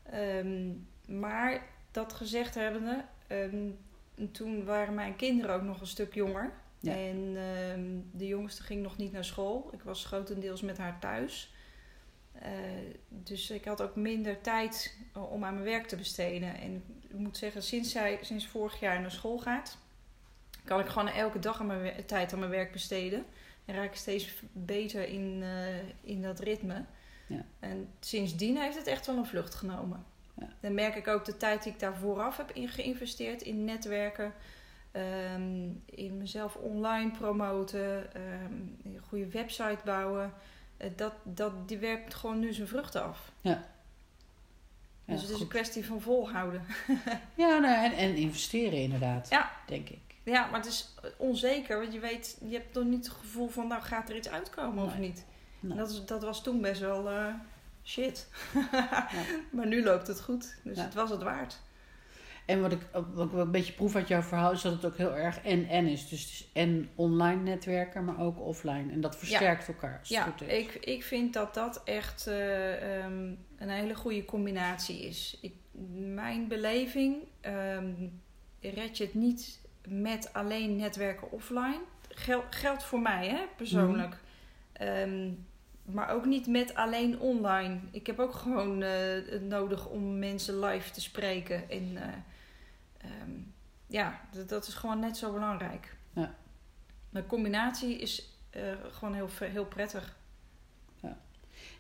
Ehm, 0.03 0.71
maar 1.07 1.67
dat 1.91 2.13
gezegd 2.13 2.55
hebbende, 2.55 3.05
toen 4.33 4.65
waren 4.65 4.95
mijn 4.95 5.17
kinderen 5.17 5.55
ook 5.55 5.63
nog 5.63 5.81
een 5.81 5.87
stuk 5.87 6.15
jonger. 6.15 6.53
Ja. 6.81 6.95
En 6.95 7.33
de 8.13 8.27
jongste 8.27 8.63
ging 8.63 8.83
nog 8.83 8.97
niet 8.97 9.13
naar 9.13 9.25
school. 9.25 9.71
Ik 9.73 9.83
was 9.83 10.05
grotendeels 10.05 10.63
met 10.63 10.79
haar 10.79 10.99
thuis. 10.99 11.55
Eh, 12.33 12.51
dus 13.09 13.51
ik 13.51 13.65
had 13.65 13.83
ook 13.83 13.97
minder 13.97 14.41
tijd 14.41 14.97
om 15.13 15.45
aan 15.45 15.55
mijn 15.55 15.65
werk 15.65 15.87
te 15.87 15.97
besteden. 15.97 16.55
En 16.55 16.85
ik 17.11 17.19
moet 17.19 17.37
zeggen, 17.37 17.63
sinds 17.63 17.91
zij 17.91 18.19
sinds 18.23 18.47
vorig 18.47 18.81
jaar 18.81 19.01
naar 19.01 19.11
school 19.11 19.39
gaat, 19.39 19.79
kan 20.65 20.81
ik 20.81 20.87
gewoon 20.87 21.09
elke 21.09 21.39
dag 21.39 21.61
aan 21.61 21.67
mijn 21.67 22.05
tijd 22.07 22.33
aan 22.33 22.39
mijn 22.39 22.51
werk 22.51 22.73
besteden. 22.73 23.25
En 23.65 23.75
raak 23.75 23.91
ik 23.91 23.97
steeds 23.97 24.43
beter 24.53 25.09
in, 25.09 25.41
eh, 25.43 26.11
in 26.11 26.23
dat 26.23 26.41
ritme. 26.41 26.85
Ja. 27.27 27.45
En 27.59 27.89
sindsdien 28.01 28.57
heeft 28.57 28.77
het 28.77 28.87
echt 28.87 29.07
wel 29.07 29.17
een 29.17 29.27
vlucht 29.27 29.55
genomen. 29.55 30.05
Ja. 30.35 30.49
Dan 30.61 30.75
merk 30.75 30.95
ik 30.95 31.09
ook 31.09 31.25
de 31.25 31.37
tijd 31.37 31.63
die 31.63 31.73
ik 31.73 31.81
daar 31.81 31.97
vooraf 31.97 32.37
heb 32.37 32.51
in 32.51 32.69
geïnvesteerd. 32.69 33.43
In 33.43 33.65
netwerken, 33.65 34.33
ehm, 34.91 35.69
in 35.85 36.17
mezelf 36.19 36.57
online 36.57 37.11
promoten, 37.11 38.15
ehm, 38.15 38.53
een 38.85 39.01
goede 39.09 39.29
website 39.29 39.79
bouwen. 39.85 40.33
Eh, 40.77 40.91
dat, 40.97 41.13
dat, 41.23 41.69
die 41.69 41.79
werkt 41.79 42.15
gewoon 42.15 42.39
nu 42.39 42.53
zijn 42.53 42.69
vruchten 42.69 43.05
af. 43.05 43.33
Ja, 43.41 43.65
dus 45.11 45.23
het 45.23 45.31
is 45.31 45.41
een 45.41 45.49
kwestie 45.49 45.87
van 45.87 46.01
volhouden. 46.01 46.65
Ja, 47.35 47.59
nou, 47.59 47.85
en, 47.85 47.93
en 47.93 48.15
investeren 48.17 48.79
inderdaad. 48.79 49.29
Ja. 49.31 49.51
Denk 49.67 49.89
ik. 49.89 49.99
Ja, 50.23 50.47
maar 50.47 50.61
het 50.61 50.69
is 50.69 50.95
onzeker, 51.17 51.79
want 51.81 51.93
je 51.93 51.99
weet, 52.01 52.37
je 52.49 52.55
hebt 52.57 52.75
nog 52.75 52.85
niet 52.85 53.07
het 53.07 53.15
gevoel 53.17 53.49
van, 53.49 53.67
nou 53.67 53.83
gaat 53.83 54.09
er 54.09 54.17
iets 54.17 54.29
uitkomen 54.29 54.85
of 54.85 54.99
niet. 54.99 55.25
Nee. 55.61 55.77
Dat, 55.77 55.91
is, 55.91 56.05
dat 56.05 56.23
was 56.23 56.43
toen 56.43 56.61
best 56.61 56.81
wel 56.81 57.09
eh, 57.11 57.35
shit. 57.85 58.29
Maar 59.53 59.67
nu 59.67 59.83
loopt 59.85 60.07
het 60.07 60.21
goed, 60.21 60.55
dus 60.65 60.77
Ja. 60.77 60.83
het 60.85 60.95
was 60.95 61.11
het 61.11 61.23
waard. 61.23 61.61
En 62.51 62.61
wat 62.61 62.73
ik, 62.73 62.81
wat 63.15 63.27
ik 63.27 63.33
een 63.33 63.51
beetje 63.51 63.73
proef 63.73 63.97
uit 63.97 64.09
jouw 64.09 64.23
verhaal 64.23 64.53
is 64.53 64.63
dat 64.63 64.73
het 64.73 64.85
ook 64.85 64.97
heel 64.97 65.17
erg 65.17 65.41
en-en 65.41 65.87
is. 65.87 66.09
Dus 66.09 66.21
het 66.21 66.31
is 66.31 66.49
en 66.53 66.89
online 66.95 67.43
netwerken, 67.43 68.05
maar 68.05 68.21
ook 68.21 68.41
offline. 68.41 68.93
En 68.93 69.01
dat 69.01 69.17
versterkt 69.17 69.69
elkaar 69.69 69.99
als 69.99 70.09
het 70.09 70.19
Ja, 70.19 70.23
goed 70.23 70.43
is. 70.43 70.59
ik, 70.59 70.75
ik 70.75 71.05
vind 71.05 71.33
dat 71.33 71.55
dat 71.55 71.83
echt 71.85 72.27
eh, 72.27 72.99
ehm, 72.99 73.35
een 73.59 73.69
hele 73.69 73.95
goede 73.95 74.25
combinatie 74.25 75.07
is. 75.07 75.39
Ik, 75.41 75.55
mijn 76.15 76.49
beleving 76.49 77.17
ehm, 77.41 77.93
red 78.61 78.97
je 78.97 79.05
het 79.05 79.15
niet 79.15 79.61
met 79.89 80.33
alleen 80.33 80.77
netwerken 80.77 81.33
offline. 81.33 81.81
Gel, 82.09 82.45
geldt 82.51 82.85
voor 82.85 83.01
mij 83.01 83.29
hè, 83.29 83.41
persoonlijk. 83.57 84.17
Ehm, 84.73 85.31
maar 85.85 86.11
ook 86.11 86.25
niet 86.25 86.47
met 86.47 86.75
alleen 86.75 87.21
online. 87.21 87.79
Ik 87.91 88.07
heb 88.07 88.19
ook 88.19 88.35
gewoon 88.35 88.83
eh, 88.83 88.91
het 89.31 89.49
nodig 89.49 89.89
om 89.89 90.19
mensen 90.19 90.61
live 90.61 90.91
te 90.91 91.01
spreken. 91.01 91.71
En 91.71 91.97
eh, 91.97 92.09
ehm, 93.01 93.31
ja, 93.87 94.21
dat, 94.31 94.49
dat 94.49 94.67
is 94.67 94.75
gewoon 94.75 94.99
net 94.99 95.17
zo 95.17 95.33
belangrijk. 95.33 95.97
Ja. 96.13 96.35
De 97.11 97.27
combinatie 97.27 97.99
is 97.99 98.33
eh, 98.51 98.63
gewoon 98.91 99.15
heel, 99.15 99.29
heel 99.41 99.67
prettig. 99.67 100.19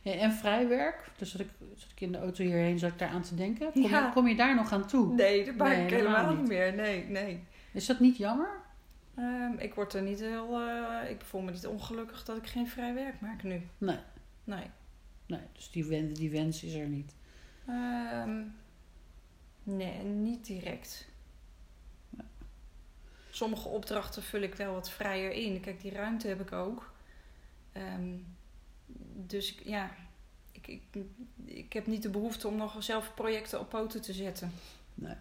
Ja, 0.02 0.12
en 0.12 0.32
vrijwerk, 0.32 1.10
dus 1.18 1.30
zat 1.30 1.40
ik, 1.40 1.48
zat 1.76 1.90
ik 1.90 2.00
in 2.00 2.12
de 2.12 2.18
auto 2.18 2.44
hierheen, 2.44 2.78
zat 2.78 2.90
ik 2.90 2.98
daar 2.98 3.08
aan 3.08 3.22
te 3.22 3.34
denken. 3.34 3.72
Kom, 3.72 3.82
Ja. 3.82 4.06
je, 4.06 4.12
kom 4.12 4.28
je 4.28 4.34
daar 4.36 4.54
nog 4.54 4.72
aan 4.72 4.86
toe? 4.86 5.14
Nee, 5.14 5.44
dat 5.44 5.54
maak 5.54 5.68
Nee, 5.68 5.84
ik 5.84 5.90
helemaal 5.90 6.14
helemaal 6.14 6.32
niet 6.32 6.40
niet. 6.40 6.58
meer. 6.58 6.74
Nee, 6.74 7.04
nee. 7.04 7.44
Is 7.72 7.86
dat 7.86 8.00
niet 8.00 8.16
jammer? 8.16 8.48
Ehm, 9.14 9.52
ik 9.58 9.74
word 9.74 9.94
er 9.94 10.02
niet 10.02 10.20
heel... 10.20 10.60
eh, 10.60 11.10
ik 11.10 11.20
voel 11.20 11.40
me 11.40 11.50
niet 11.50 11.66
ongelukkig 11.66 12.24
dat 12.24 12.36
ik 12.36 12.46
geen 12.46 12.68
vrij 12.68 12.94
werk 12.94 13.20
maak 13.20 13.42
nu. 13.42 13.66
Nee. 13.78 13.98
Nee. 14.44 14.66
Nee, 15.26 15.40
dus 15.52 15.70
die 15.70 15.84
wens, 15.84 16.18
die 16.18 16.30
wens 16.30 16.62
is 16.64 16.74
er 16.74 16.86
niet. 16.86 17.14
Ehm, 17.66 18.42
nee, 19.76 20.02
niet 20.02 20.46
direct. 20.46 21.08
Sommige 23.30 23.68
opdrachten 23.68 24.22
vul 24.22 24.40
ik 24.40 24.54
wel 24.54 24.72
wat 24.72 24.90
vrijer 24.90 25.32
in. 25.32 25.60
Kijk, 25.60 25.80
die 25.80 25.92
ruimte 25.92 26.28
heb 26.28 26.40
ik 26.40 26.52
ook. 26.52 26.92
Ehm, 27.72 28.16
dus 29.26 29.58
ja, 29.64 29.90
ik, 30.52 30.66
ik, 30.66 30.82
ik 31.44 31.72
heb 31.72 31.86
niet 31.86 32.02
de 32.02 32.10
behoefte 32.10 32.48
om 32.48 32.56
nog 32.56 32.82
zelf 32.82 33.14
projecten 33.14 33.60
op 33.60 33.68
poten 33.68 34.02
te 34.02 34.12
zetten. 34.12 34.52
Nee. 34.94 35.16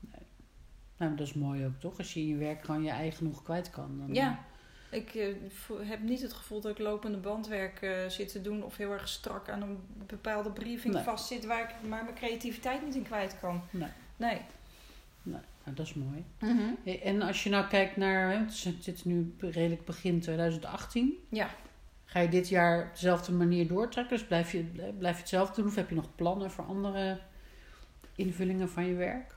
nee. 0.00 0.22
Nou, 0.96 1.16
dat 1.16 1.26
is 1.26 1.34
mooi 1.34 1.66
ook, 1.66 1.80
toch? 1.80 1.98
Als 1.98 2.14
je 2.14 2.20
in 2.20 2.26
je 2.26 2.36
werk 2.36 2.64
gewoon 2.64 2.82
je 2.82 2.90
eigen 2.90 3.24
nog 3.24 3.42
kwijt 3.42 3.70
kan. 3.70 3.98
Dan, 3.98 4.14
Ja, 4.14 4.44
ik 4.90 5.14
eh, 5.14 5.34
heb 5.88 6.02
niet 6.02 6.22
het 6.22 6.32
gevoel 6.32 6.60
dat 6.60 6.70
ik 6.70 6.78
lopende 6.78 7.18
bandwerk 7.18 7.82
eh, 7.82 8.08
zit 8.08 8.32
te 8.32 8.40
doen 8.40 8.62
of 8.64 8.76
heel 8.76 8.92
erg 8.92 9.08
strak 9.08 9.48
aan 9.48 9.62
een 9.62 9.78
bepaalde 10.06 10.50
briefing 10.50 10.94
Nee. 10.94 11.02
vastzit 11.02 11.44
waar 11.44 11.62
ik 11.62 11.88
maar 11.88 12.04
mijn 12.04 12.16
creativiteit 12.16 12.84
niet 12.84 12.94
in 12.94 13.02
kwijt 13.02 13.38
kan. 13.40 13.62
Nee. 13.70 13.88
Nee. 14.16 14.40
Nee, 15.22 15.40
nou, 15.64 15.76
dat 15.76 15.86
is 15.86 15.94
mooi. 15.94 16.24
Hey, 16.84 17.02
En 17.02 17.22
als 17.22 17.44
je 17.44 17.50
nou 17.50 17.66
kijkt 17.68 17.96
naar, 17.96 18.30
hè, 18.30 18.38
het 18.38 18.52
zit 18.80 19.04
nu 19.04 19.34
redelijk 19.38 19.84
begin 19.84 20.20
2018. 20.20 21.14
Ja. 21.28 21.50
Ga 22.04 22.20
je 22.20 22.28
dit 22.28 22.48
jaar 22.48 22.82
op 22.86 22.92
dezelfde 22.92 23.32
manier 23.32 23.68
doortrekken? 23.68 24.16
Dus 24.16 24.26
blijf 24.26 24.52
je, 24.52 24.62
blijf 24.98 25.14
je 25.14 25.20
hetzelfde 25.20 25.54
doen? 25.54 25.70
Of 25.70 25.76
heb 25.76 25.88
je 25.88 25.94
nog 25.94 26.14
plannen 26.14 26.50
voor 26.50 26.64
andere 26.64 27.20
invullingen 28.14 28.70
van 28.70 28.86
je 28.86 28.94
werk? 28.94 29.34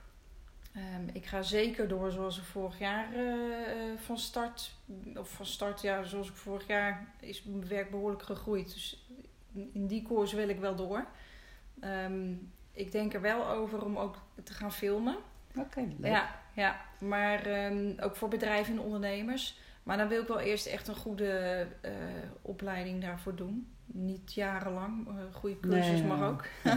Ehm, 0.74 1.08
ik 1.14 1.26
ga 1.26 1.42
zeker 1.42 1.88
door 1.88 2.12
zoals 2.12 2.38
ik 2.38 2.44
vorig 2.44 2.80
jaar 2.80 3.14
eh, 3.14 3.22
eh, 3.72 3.98
van 4.00 4.18
start, 4.18 4.72
of 5.16 5.30
van 5.30 5.46
start, 5.46 5.82
ja, 5.82 6.04
zoals 6.04 6.30
ik 6.30 6.36
vorig 6.36 6.68
jaar 6.68 7.08
is 7.20 7.44
mijn 7.44 7.68
werk 7.68 7.90
behoorlijk 7.92 8.24
gegroeid. 8.24 8.74
Dus 8.74 9.06
in- 9.74 9.88
die 9.88 10.02
koers 10.04 10.34
wil 10.34 10.50
ik 10.50 10.60
wel 10.60 10.76
door. 10.76 11.06
Ehm, 11.80 12.34
ik 12.72 12.92
denk 12.92 13.14
er 13.14 13.22
wel 13.22 13.48
over 13.50 13.86
om 13.86 13.98
ook 13.98 14.18
te 14.44 14.54
gaan 14.54 14.72
filmen. 14.74 15.16
Oké, 15.58 15.80
leuk. 15.80 16.12
Ja, 16.12 16.40
ja. 16.54 16.82
maar 17.00 17.46
ehm, 17.46 17.94
ook 18.00 18.16
voor 18.16 18.28
bedrijven 18.30 18.74
en 18.74 18.80
ondernemers. 18.80 19.60
Maar 19.84 19.98
dan 19.98 20.08
wil 20.08 20.22
ik 20.22 20.28
wel 20.28 20.40
eerst 20.40 20.66
echt 20.66 20.88
een 20.88 20.96
goede 20.96 21.68
eh, 21.82 21.92
opleiding 22.42 23.02
daarvoor 23.02 23.36
doen. 23.36 23.74
Niet 23.94 24.34
jarenlang, 24.34 25.08
eh 25.08 25.14
goede 25.36 25.60
cursus 25.60 25.86
Nee, 25.92 26.04
mag 26.04 26.22
ook. 26.22 26.46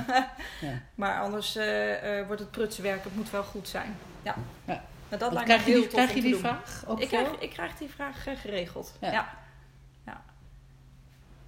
Ja. 0.61 0.83
Maar 0.94 1.21
anders 1.21 1.56
eh, 1.56 2.18
eh, 2.18 2.26
wordt 2.26 2.40
het 2.40 2.50
prutsenwerk, 2.50 3.04
het 3.04 3.16
moet 3.16 3.30
wel 3.30 3.42
goed 3.42 3.68
zijn. 3.68 3.97
Ja. 4.23 4.35
Ja. 4.64 4.85
Maar 5.09 5.18
dat 5.18 5.33
lijkt 5.33 5.49
krijg 5.49 5.61
me 5.61 5.66
je 5.66 5.73
heel 5.73 5.80
die, 5.80 5.90
tof 5.90 6.00
krijg 6.00 6.14
je 6.14 6.21
die 6.23 6.30
doen. 6.30 6.40
vraag 6.40 6.85
ook 6.87 7.00
Ik 7.00 7.09
krijg, 7.09 7.38
ik 7.38 7.50
krijg 7.50 7.76
die 7.76 7.88
vraag 7.88 8.23
geregeld. 8.40 8.97
Ja. 9.00 9.11
Ja. 9.12 9.33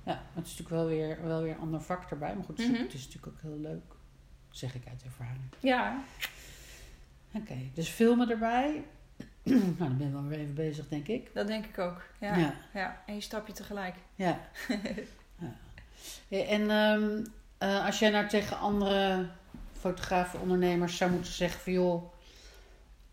Ja, 0.03 0.23
het 0.35 0.47
is 0.47 0.59
natuurlijk 0.59 0.69
wel 0.69 0.87
weer, 0.87 1.19
wel 1.27 1.43
weer 1.43 1.53
een 1.53 1.61
ander 1.61 1.81
vak 1.83 2.11
erbij. 2.11 2.35
Maar 2.35 2.45
goed, 2.45 2.57
het 2.59 2.67
is, 2.67 2.73
Mhm. 2.73 2.83
het 2.83 2.95
is 2.95 3.05
natuurlijk 3.07 3.33
ook 3.37 3.41
heel 3.43 3.59
leuk. 3.61 3.83
Zeg 4.51 4.75
ik 4.75 4.83
uit 4.89 5.03
ervaring. 5.03 5.41
Ja. 5.59 5.99
Oké, 7.33 7.55
dus 7.75 7.89
filmen 7.89 8.31
erbij. 8.31 8.85
nou, 9.43 9.75
dan 9.79 9.97
ben 9.97 10.07
je 10.07 10.13
wel 10.13 10.23
weer 10.25 10.39
even 10.39 10.55
bezig, 10.55 10.89
denk 10.89 11.09
ik. 11.09 11.31
dat 11.35 11.47
denk 11.47 11.65
ik 11.67 11.79
ook. 11.79 12.03
Ja. 12.21 12.37
Ja. 12.37 12.55
ja. 12.75 13.03
Eén 13.07 13.23
stapje 13.23 13.53
tegelijk. 13.53 13.95
Ja. 14.15 14.39
ja. 15.39 16.45
En 16.45 16.71
ehm, 16.71 17.25
eh, 17.59 17.85
als 17.85 17.99
jij 17.99 18.11
nou 18.11 18.29
tegen 18.29 18.59
andere 18.59 19.29
fotografen, 19.79 20.41
ondernemers 20.41 20.97
zou 20.97 21.11
moeten 21.11 21.33
zeggen 21.33 21.61
van 21.61 21.73
joh, 21.73 22.13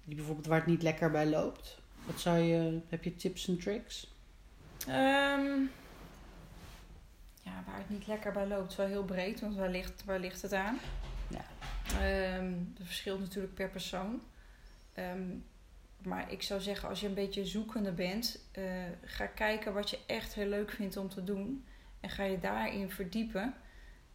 die 0.03 0.15
bijvoorbeeld 0.15 0.47
waar 0.47 0.59
het 0.59 0.67
niet 0.67 0.81
lekker 0.81 1.11
bij 1.11 1.25
loopt, 1.25 1.77
wat 2.05 2.19
zou 2.19 2.37
je, 2.37 2.79
heb 2.89 3.03
je 3.03 3.15
tips 3.15 3.47
en 3.47 3.59
tricks? 3.59 4.11
Ehm, 4.87 5.61
ja, 7.41 7.63
waar 7.65 7.77
het 7.77 7.89
niet 7.89 8.07
lekker 8.07 8.31
bij 8.31 8.47
loopt, 8.47 8.71
is 8.71 8.77
wel 8.77 8.87
heel 8.87 9.05
breed, 9.05 9.39
want 9.39 9.55
waar 9.55 9.69
ligt, 9.69 10.03
waar 10.05 10.19
ligt 10.19 10.41
het 10.41 10.53
aan? 10.53 10.79
Ja. 11.27 11.45
Ehm, 11.99 12.53
dat 12.73 12.85
verschilt 12.85 13.19
natuurlijk 13.19 13.53
per 13.53 13.69
persoon. 13.69 14.21
Maar 16.05 16.31
ik 16.31 16.41
zou 16.41 16.61
zeggen, 16.61 16.89
als 16.89 16.99
je 16.99 17.07
een 17.07 17.13
beetje 17.13 17.45
zoekende 17.45 17.91
bent, 17.91 18.39
eh, 18.51 18.63
ga 19.03 19.25
kijken 19.25 19.73
wat 19.73 19.89
je 19.89 19.99
echt 20.05 20.33
heel 20.33 20.47
leuk 20.47 20.71
vindt 20.71 20.97
om 20.97 21.09
te 21.09 21.23
doen. 21.23 21.65
En 22.03 22.09
ga 22.09 22.23
je 22.23 22.39
daarin 22.39 22.91
verdiepen. 22.91 23.53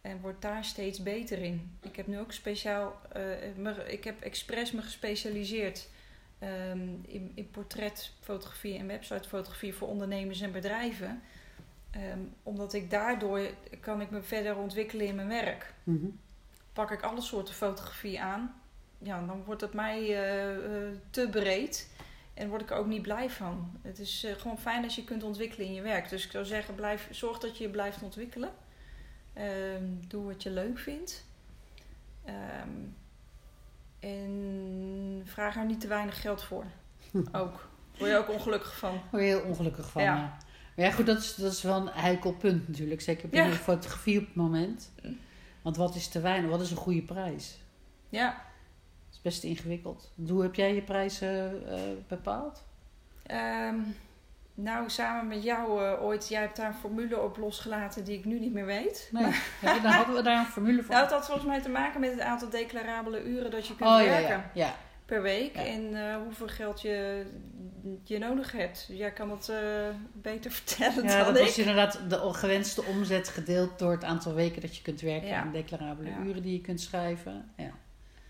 En 0.01 0.21
word 0.21 0.41
daar 0.41 0.63
steeds 0.65 1.03
beter 1.03 1.37
in. 1.39 1.77
Ik 1.81 1.95
heb 1.95 2.07
nu 2.07 2.19
ook 2.19 2.31
speciaal, 2.31 3.01
eh, 3.11 3.21
me- 3.55 3.85
ik 3.91 4.03
heb 4.03 4.21
expres 4.21 4.71
me 4.71 4.81
gespecialiseerd 4.81 5.87
ehm, 6.39 6.87
in, 7.07 7.31
in 7.35 7.49
portretfotografie 7.51 8.77
en 8.77 8.87
websitefotografie 8.87 9.73
voor 9.73 9.87
ondernemers 9.87 10.41
en 10.41 10.51
bedrijven. 10.51 11.21
Ehm, 11.91 12.19
omdat 12.43 12.73
ik 12.73 12.89
daardoor 12.89 13.41
kan 13.79 14.01
ik 14.01 14.09
me 14.09 14.21
verder 14.21 14.57
ontwikkelen 14.57 15.05
in 15.05 15.15
mijn 15.15 15.27
werk. 15.27 15.73
Mhm. 15.83 16.05
Pak 16.73 16.91
ik 16.91 17.01
alle 17.01 17.21
soorten 17.21 17.53
fotografie 17.53 18.21
aan, 18.21 18.61
ja, 18.97 19.25
dan 19.25 19.43
wordt 19.43 19.61
het 19.61 19.73
mij 19.73 19.99
eh, 20.01 20.55
eh, 20.55 20.93
te 21.09 21.27
breed. 21.31 21.89
En 22.39 22.49
word 22.49 22.61
ik 22.61 22.69
er 22.69 22.77
ook 22.77 22.87
niet 22.87 23.01
blij 23.01 23.29
van. 23.29 23.71
Het 23.81 23.99
is 23.99 24.23
eh, 24.23 24.33
gewoon 24.33 24.59
fijn 24.59 24.83
als 24.83 24.95
je 24.95 25.03
kunt 25.03 25.23
ontwikkelen 25.23 25.67
in 25.67 25.73
je 25.73 25.81
werk. 25.81 26.09
Dus 26.09 26.25
ik 26.25 26.31
zou 26.31 26.45
zeggen, 26.45 26.75
blijf, 26.75 27.07
zorg 27.11 27.37
dat 27.39 27.57
je 27.57 27.63
je 27.63 27.69
blijft 27.69 28.01
ontwikkelen. 28.01 28.49
Ehm, 29.33 29.83
doe 30.07 30.25
wat 30.25 30.43
je 30.43 30.49
leuk 30.49 30.79
vindt. 30.79 31.25
Ehm, 32.25 32.69
en 33.99 35.21
vraag 35.25 35.55
er 35.55 35.65
niet 35.65 35.81
te 35.81 35.87
weinig 35.87 36.21
geld 36.21 36.43
voor. 36.43 36.65
Ook. 37.31 37.67
Word 37.97 38.11
je 38.11 38.17
ook 38.17 38.29
ongelukkig 38.29 38.77
van. 38.77 39.01
Word 39.11 39.23
je 39.23 39.29
heel 39.29 39.41
ongelukkig 39.41 39.89
van. 39.89 40.01
Ja. 40.03 40.15
Ja. 40.15 40.37
Maar 40.75 40.85
ja, 40.85 40.91
goed, 40.91 41.05
dat 41.05 41.17
is, 41.17 41.35
dat 41.35 41.51
is 41.51 41.61
wel 41.61 41.75
een 41.81 41.87
heikel 41.93 42.33
punt 42.33 42.67
natuurlijk. 42.67 43.01
Zeker 43.01 43.29
bij 43.29 43.43
Ja. 43.43 43.49
de 43.49 43.55
fotografie 43.55 44.19
op 44.19 44.25
het 44.25 44.35
moment. 44.35 44.91
Want 45.61 45.77
wat 45.77 45.95
is 45.95 46.07
te 46.07 46.19
weinig? 46.19 46.49
Wat 46.49 46.61
is 46.61 46.71
een 46.71 46.77
goede 46.77 47.01
prijs? 47.01 47.57
Ja. 48.09 48.41
Dat 49.21 49.31
is 49.31 49.39
best 49.39 49.43
ingewikkeld. 49.43 50.11
Hoe 50.27 50.41
heb 50.41 50.55
jij 50.55 50.75
je 50.75 50.81
prijzen 50.81 51.63
eh, 51.71 51.79
bepaald? 52.07 52.63
Ehm, 53.25 53.75
nou, 54.53 54.89
samen 54.89 55.27
met 55.27 55.43
jou 55.43 55.85
eh, 55.85 56.03
ooit, 56.03 56.27
jij 56.29 56.41
hebt 56.41 56.55
daar 56.55 56.67
een 56.67 56.73
formule 56.73 57.19
op 57.21 57.37
losgelaten 57.37 58.03
die 58.03 58.17
ik 58.17 58.25
nu 58.25 58.39
niet 58.39 58.53
meer 58.53 58.65
weet. 58.65 59.09
Nee, 59.11 59.23
ja, 59.61 59.79
dan 59.79 59.91
hadden 59.91 60.15
we 60.15 60.21
daar 60.21 60.39
een 60.39 60.45
formule 60.51 60.81
voor. 60.83 60.91
Nou, 60.91 61.03
het 61.03 61.13
had 61.13 61.25
volgens 61.25 61.47
mij 61.47 61.61
te 61.61 61.69
maken 61.69 61.99
met 61.99 62.11
het 62.11 62.19
aantal 62.19 62.49
declarabele 62.49 63.23
uren 63.23 63.51
dat 63.51 63.67
je 63.67 63.75
kunt 63.75 63.89
oh 63.89 63.97
werken. 63.97 64.29
ja, 64.29 64.51
ja. 64.53 64.75
per 65.05 65.21
week 65.21 65.55
en 65.55 65.95
eh, 66.09 66.15
hoeveel 66.23 66.47
geld 66.47 66.81
je, 66.81 67.25
je 68.03 68.17
nodig 68.17 68.51
hebt. 68.51 68.87
Jij 68.91 69.11
kan 69.11 69.31
het 69.31 69.51
beter 70.13 70.51
vertellen 70.61 71.03
Ja, 71.03 71.23
dan 71.23 71.33
dat 71.33 71.37
ik. 71.37 71.45
was 71.47 71.57
inderdaad 71.57 71.99
de 72.09 72.33
gewenste 72.33 72.83
omzet 72.83 73.29
gedeeld 73.29 73.79
door 73.79 73.91
het 73.91 74.03
aantal 74.03 74.33
weken 74.33 74.61
dat 74.61 74.75
je 74.75 74.81
kunt 74.81 75.01
werken 75.01 75.29
en 75.29 75.51
declarabele 75.51 76.09
uren 76.25 76.41
die 76.41 76.53
je 76.53 76.61
kunt 76.61 76.81
schrijven. 76.81 77.51
Ja. 77.57 77.71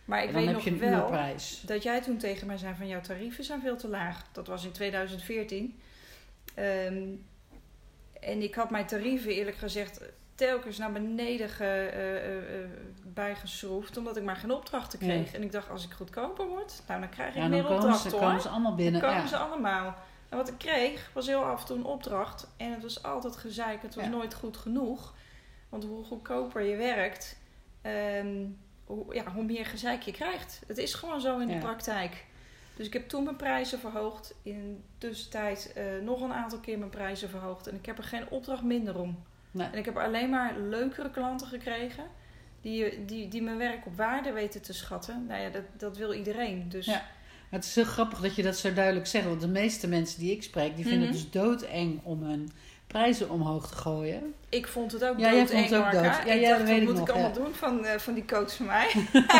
Maar 0.09 0.23
ik 0.23 0.33
dan 0.33 0.45
weet 0.45 0.79
nog 0.79 0.79
wel 0.79 1.35
dat 1.65 1.83
jij 1.83 2.01
toen 2.01 2.17
tegen 2.17 2.47
mij 2.47 2.57
zei 2.57 2.75
van 2.75 2.87
jouw 2.87 3.01
tarieven 3.01 3.43
zijn 3.43 3.61
veel 3.61 3.77
te 3.77 3.87
laag. 3.87 4.23
Dat 4.31 4.47
was 4.47 4.65
in 4.65 4.71
2014. 4.71 5.79
Ehm, 6.55 7.03
en 8.19 8.41
ik 8.41 8.55
had 8.55 8.69
mijn 8.69 8.85
tarieven 8.85 9.31
eerlijk 9.31 9.57
gezegd 9.57 10.01
telkens 10.35 10.77
naar 10.77 10.91
beneden 10.91 11.49
ge, 11.49 11.63
eh, 11.63 12.15
eh, 12.15 12.63
eh, 12.63 12.69
bijgeschroefd. 13.03 13.97
Omdat 13.97 14.17
ik 14.17 14.23
maar 14.23 14.35
geen 14.35 14.51
opdrachten 14.51 14.99
kreeg. 14.99 15.33
En 15.33 15.43
ik 15.43 15.51
dacht 15.51 15.69
als 15.69 15.85
ik 15.85 15.91
goedkoper 15.91 16.47
word, 16.47 16.81
nou 16.87 16.99
dan 16.99 17.09
krijg 17.09 17.29
ik 17.29 17.35
Ja, 17.35 17.41
dan 17.41 17.49
meer 17.49 17.69
opdrachten 17.69 18.11
hoor. 18.11 18.19
komen 18.19 18.41
ze 18.41 18.49
allemaal 18.49 18.75
binnen. 18.75 19.01
Dan 19.01 19.09
komen 19.09 19.23
ja. 19.23 19.29
ze 19.29 19.37
allemaal. 19.37 19.95
En 20.29 20.37
wat 20.37 20.47
ik 20.47 20.57
kreeg 20.57 21.11
was 21.13 21.27
heel 21.27 21.43
af 21.43 21.59
en 21.59 21.65
toe 21.65 21.77
een 21.77 21.83
opdracht. 21.83 22.47
En 22.57 22.71
het 22.71 22.81
was 22.81 23.03
altijd 23.03 23.35
gezeik. 23.35 23.81
Het 23.81 23.95
was 23.95 24.03
Ja. 24.03 24.09
nooit 24.09 24.33
goed 24.33 24.57
genoeg. 24.57 25.13
Want 25.69 25.83
hoe 25.83 26.03
goedkoper 26.03 26.61
je 26.61 26.75
werkt, 26.75 27.37
ehm, 27.81 28.45
hoe, 28.89 29.13
ja, 29.15 29.31
hoe 29.34 29.43
meer 29.43 29.65
gezeik 29.65 30.01
je 30.01 30.12
krijgt. 30.12 30.62
Het 30.67 30.77
is 30.77 30.93
gewoon 30.93 31.22
zo 31.22 31.39
in 31.39 31.48
de 31.48 31.53
Ja. 31.53 31.60
praktijk. 31.60 32.25
Dus 32.75 32.88
ik 32.88 32.93
heb 32.93 33.10
toen 33.10 33.24
mijn 33.24 33.36
prijzen 33.36 33.79
verhoogd. 33.79 34.34
In 34.43 34.84
de 35.00 35.08
tussentijd 35.08 35.74
eh, 35.75 35.84
nog 36.03 36.22
een 36.22 36.34
aantal 36.34 36.60
keer 36.60 36.77
mijn 36.77 36.89
prijzen 36.89 37.29
verhoogd. 37.29 37.67
En 37.67 37.75
ik 37.75 37.86
heb 37.86 37.98
er 37.98 38.03
geen 38.03 38.29
opdracht 38.29 38.63
minder 38.63 39.00
om. 39.00 39.24
Nee. 39.51 39.67
En 39.72 39.77
ik 39.77 39.86
heb 39.86 39.98
alleen 39.98 40.29
maar 40.29 40.58
leukere 40.60 41.12
klanten 41.12 41.48
gekregen. 41.48 42.03
Die, 42.62 43.05
die, 43.05 43.27
die 43.27 43.41
mijn 43.41 43.58
werk 43.58 43.86
op 43.86 43.96
waarde 43.98 44.31
weten 44.31 44.62
te 44.62 44.74
schatten. 44.74 45.25
Nou 45.27 45.41
ja, 45.41 45.50
dat, 45.50 45.63
dat 45.77 45.98
wil 45.98 46.13
iedereen. 46.13 46.69
Dus 46.69 46.86
Ja. 46.86 47.05
Het 47.50 47.63
is 47.63 47.75
heel 47.75 47.84
grappig 47.84 48.19
dat 48.22 48.36
je 48.36 48.43
dat 48.43 48.58
zo 48.58 48.74
duidelijk 48.74 49.08
zegt. 49.08 49.25
Want 49.25 49.41
de 49.41 49.48
meeste 49.48 49.88
mensen 49.88 50.19
die 50.19 50.31
ik 50.31 50.43
spreek, 50.43 50.75
die 50.75 50.86
vinden 50.86 51.08
Mhm. 51.08 51.17
het 51.17 51.31
dus 51.31 51.41
doodeng 51.41 52.00
om 52.03 52.24
hun 52.24 52.51
prijzen 52.89 53.29
omhoog 53.29 53.67
te 53.69 53.75
gooien. 53.75 54.34
Ik 54.50 54.67
vond 54.67 54.91
het 54.91 55.03
ook 55.03 55.19
Ja, 55.19 55.31
jij 55.31 55.46
doodeng, 55.46 55.60
vond 55.60 55.69
het 55.69 55.79
ook 55.79 55.91
dood. 55.91 56.03
Ja, 56.03 56.22
ik 56.24 56.41
ja, 56.41 56.48
dacht, 56.48 56.50
dat 56.50 56.58
wat 56.58 56.67
weet 56.67 56.81
ik 56.81 56.88
moet 56.88 56.98
nog, 56.98 57.08
ik 57.08 57.13
allemaal 57.13 57.34
ja. 57.34 57.36
doen 57.36 57.53
van, 57.53 57.86
eh, 57.86 58.00
van 58.00 58.13
die 58.13 58.25
coach 58.25 58.55
van 58.55 58.65
mij? 58.65 58.91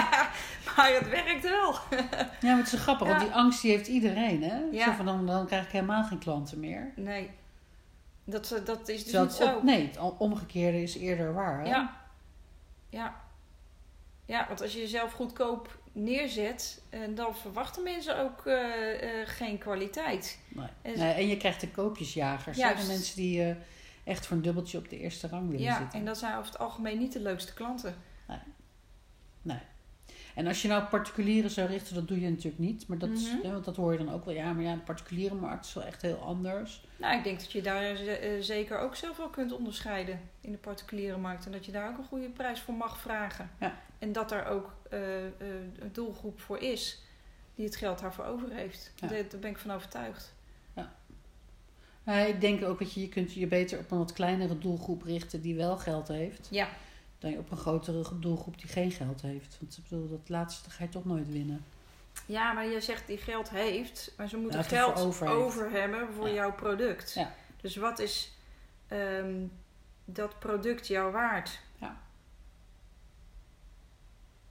maar 0.76 0.94
het 1.00 1.10
werkt 1.10 1.44
wel. 1.44 1.76
Ja, 1.90 2.28
maar 2.42 2.58
het 2.58 2.66
is 2.66 2.72
zo 2.72 2.78
grappig, 2.78 3.08
want 3.08 3.20
die 3.20 3.32
angst 3.32 3.62
die 3.62 3.72
heeft 3.72 3.88
iedereen. 3.88 4.44
Hè? 4.44 4.58
Ja. 4.72 4.86
Zo 4.86 4.92
van, 4.92 5.06
dan, 5.06 5.26
dan 5.26 5.46
krijg 5.46 5.66
ik 5.66 5.72
helemaal 5.72 6.04
geen 6.04 6.20
klanten 6.20 6.60
meer. 6.60 6.92
Nee, 6.96 7.32
dat, 8.24 8.52
eh, 8.52 8.66
dat 8.66 8.90
is 8.90 9.04
dus 9.04 9.22
niet 9.22 9.32
zo. 9.32 9.56
op- 9.56 9.64
nee, 9.64 9.88
het 9.88 10.00
omgekeerde 10.18 10.82
is 10.82 10.96
eerder 10.98 11.34
waar. 11.34 11.60
Hè? 11.60 11.68
Ja. 11.70 11.94
Ja. 12.90 13.16
Ja, 14.26 14.46
want 14.48 14.62
als 14.62 14.74
je 14.74 14.80
jezelf 14.80 15.12
goedkoop 15.14 15.78
neerzet, 16.00 16.82
eh, 16.90 17.00
dan 17.16 17.36
verwachten 17.36 17.84
mensen 17.84 18.20
ook 18.20 18.46
eh, 18.46 19.22
eh, 19.22 19.28
geen 19.28 19.58
kwaliteit. 19.58 20.40
Nee. 20.48 20.68
En- 20.82 20.98
Nee, 21.00 21.14
en 21.14 21.28
je 21.28 21.38
krijgt 21.38 21.62
de 21.62 21.70
koopjesjagers. 21.72 22.58
hè? 22.58 22.64
Juist. 22.64 22.82
De 22.88 22.92
mensen 22.92 23.16
die 23.16 23.56
echt 24.04 24.26
voor 24.26 24.36
een 24.38 24.44
dubbeltje 24.44 24.78
op 24.78 24.90
de 24.90 25.00
eerste 25.00 25.28
rang 25.28 25.50
willen 25.50 25.66
Ja, 25.66 25.78
zitten. 25.78 26.00
en 26.00 26.06
dat 26.06 26.18
zijn 26.18 26.34
over 26.38 26.52
het 26.52 26.60
algemeen 26.60 26.98
niet 26.98 27.14
de 27.14 27.20
leukste 27.22 27.54
klanten. 27.54 27.96
En 30.40 30.48
als 30.48 30.62
je 30.62 30.68
nou 30.68 30.84
particulieren 30.84 31.50
zou 31.50 31.68
richten, 31.68 31.96
dat 31.96 32.08
doe 32.08 32.20
je 32.20 32.30
natuurlijk 32.30 32.58
niet. 32.58 32.88
Maar 32.88 32.98
dat, 32.98 33.10
Mhm. 33.10 33.52
want 33.52 33.66
dat 33.66 33.76
hoor 33.76 33.92
je 33.92 33.98
dan 33.98 34.12
ook 34.14 34.26
wel. 34.26 34.34
Ja, 34.34 34.54
maar 34.54 34.64
ja, 34.64 34.74
de 34.74 34.80
particuliere 34.80 35.36
markt 35.36 35.66
is 35.66 35.74
wel 35.74 35.84
echt 35.84 36.02
heel 36.02 36.18
anders. 36.18 36.86
Nou, 36.98 37.18
ik 37.18 37.24
denk 37.24 37.40
dat 37.40 37.52
je 37.52 37.62
daar 37.62 37.96
eh, 37.96 38.30
zeker 38.40 38.80
ook 38.80 38.96
zelf 38.96 39.18
wel 39.18 39.30
kunt 39.30 39.52
onderscheiden 39.52 40.20
in 40.42 40.52
de 40.52 40.58
particuliere 40.58 41.18
markt. 41.18 41.46
En 41.46 41.52
dat 41.52 41.66
je 41.66 41.72
daar 41.72 41.90
ook 41.90 41.98
een 41.98 42.06
goede 42.06 42.30
prijs 42.30 42.60
voor 42.60 42.74
mag 42.74 43.00
vragen. 43.00 43.50
Ja. 43.60 43.78
En 43.98 44.12
dat 44.12 44.32
er 44.32 44.46
ook 44.46 44.74
eh, 44.90 45.26
eh, 45.26 45.32
een 45.80 45.90
doelgroep 45.92 46.40
voor 46.40 46.58
is 46.60 47.02
die 47.56 47.66
het 47.66 47.76
geld 47.76 48.00
daarvoor 48.00 48.26
over 48.26 48.50
heeft. 48.52 48.92
Ja. 48.96 49.08
Daar, 49.08 49.24
ben 49.40 49.50
ik 49.50 49.58
van 49.58 49.72
overtuigd. 49.72 50.34
Nou, 52.04 52.28
ik 52.28 52.42
denk 52.42 52.64
ook 52.64 52.80
dat 52.80 52.94
je, 52.94 53.02
je 53.02 53.10
kunt 53.10 53.34
je 53.34 53.48
beter 53.48 53.80
op 53.80 53.92
een 53.92 53.98
wat 53.98 54.14
kleinere 54.14 54.58
doelgroep 54.58 55.04
richten 55.04 55.42
die 55.42 55.56
wel 55.56 55.78
geld 55.78 56.08
heeft. 56.08 56.48
Ja, 56.52 56.70
Dan 57.20 57.38
op 57.38 57.52
een 57.52 57.58
grotere 57.58 58.20
doelgroep 58.20 58.60
die 58.62 58.70
geen 58.70 58.92
geld 58.92 59.22
heeft. 59.22 59.58
Want 59.60 59.78
ik 59.78 59.84
bedoel, 59.90 60.10
dat 60.10 60.30
laatste 60.30 60.70
ga 60.70 60.84
je 60.84 60.90
toch 60.90 61.06
nooit 61.06 61.32
winnen. 61.32 61.64
ja 62.26 62.54
maar 62.54 62.66
je 62.68 62.82
zegt 62.82 63.08
die 63.08 63.18
geld 63.18 63.50
heeft, 63.50 64.14
maar 64.18 64.30
ze 64.30 64.38
moeten 64.38 64.64
geld 64.64 65.00
over 65.28 65.72
hebben 65.72 66.14
voor 66.14 66.28
Ja. 66.28 66.34
jouw 66.34 66.54
product. 66.54 67.14
Ja. 67.14 67.34
Dus 67.62 67.76
wat 67.76 68.00
is 68.00 68.32
ehm, 68.88 69.46
dat 70.06 70.40
product 70.40 70.88
jou 70.88 71.12
waard? 71.12 71.60
Ja. 71.80 71.98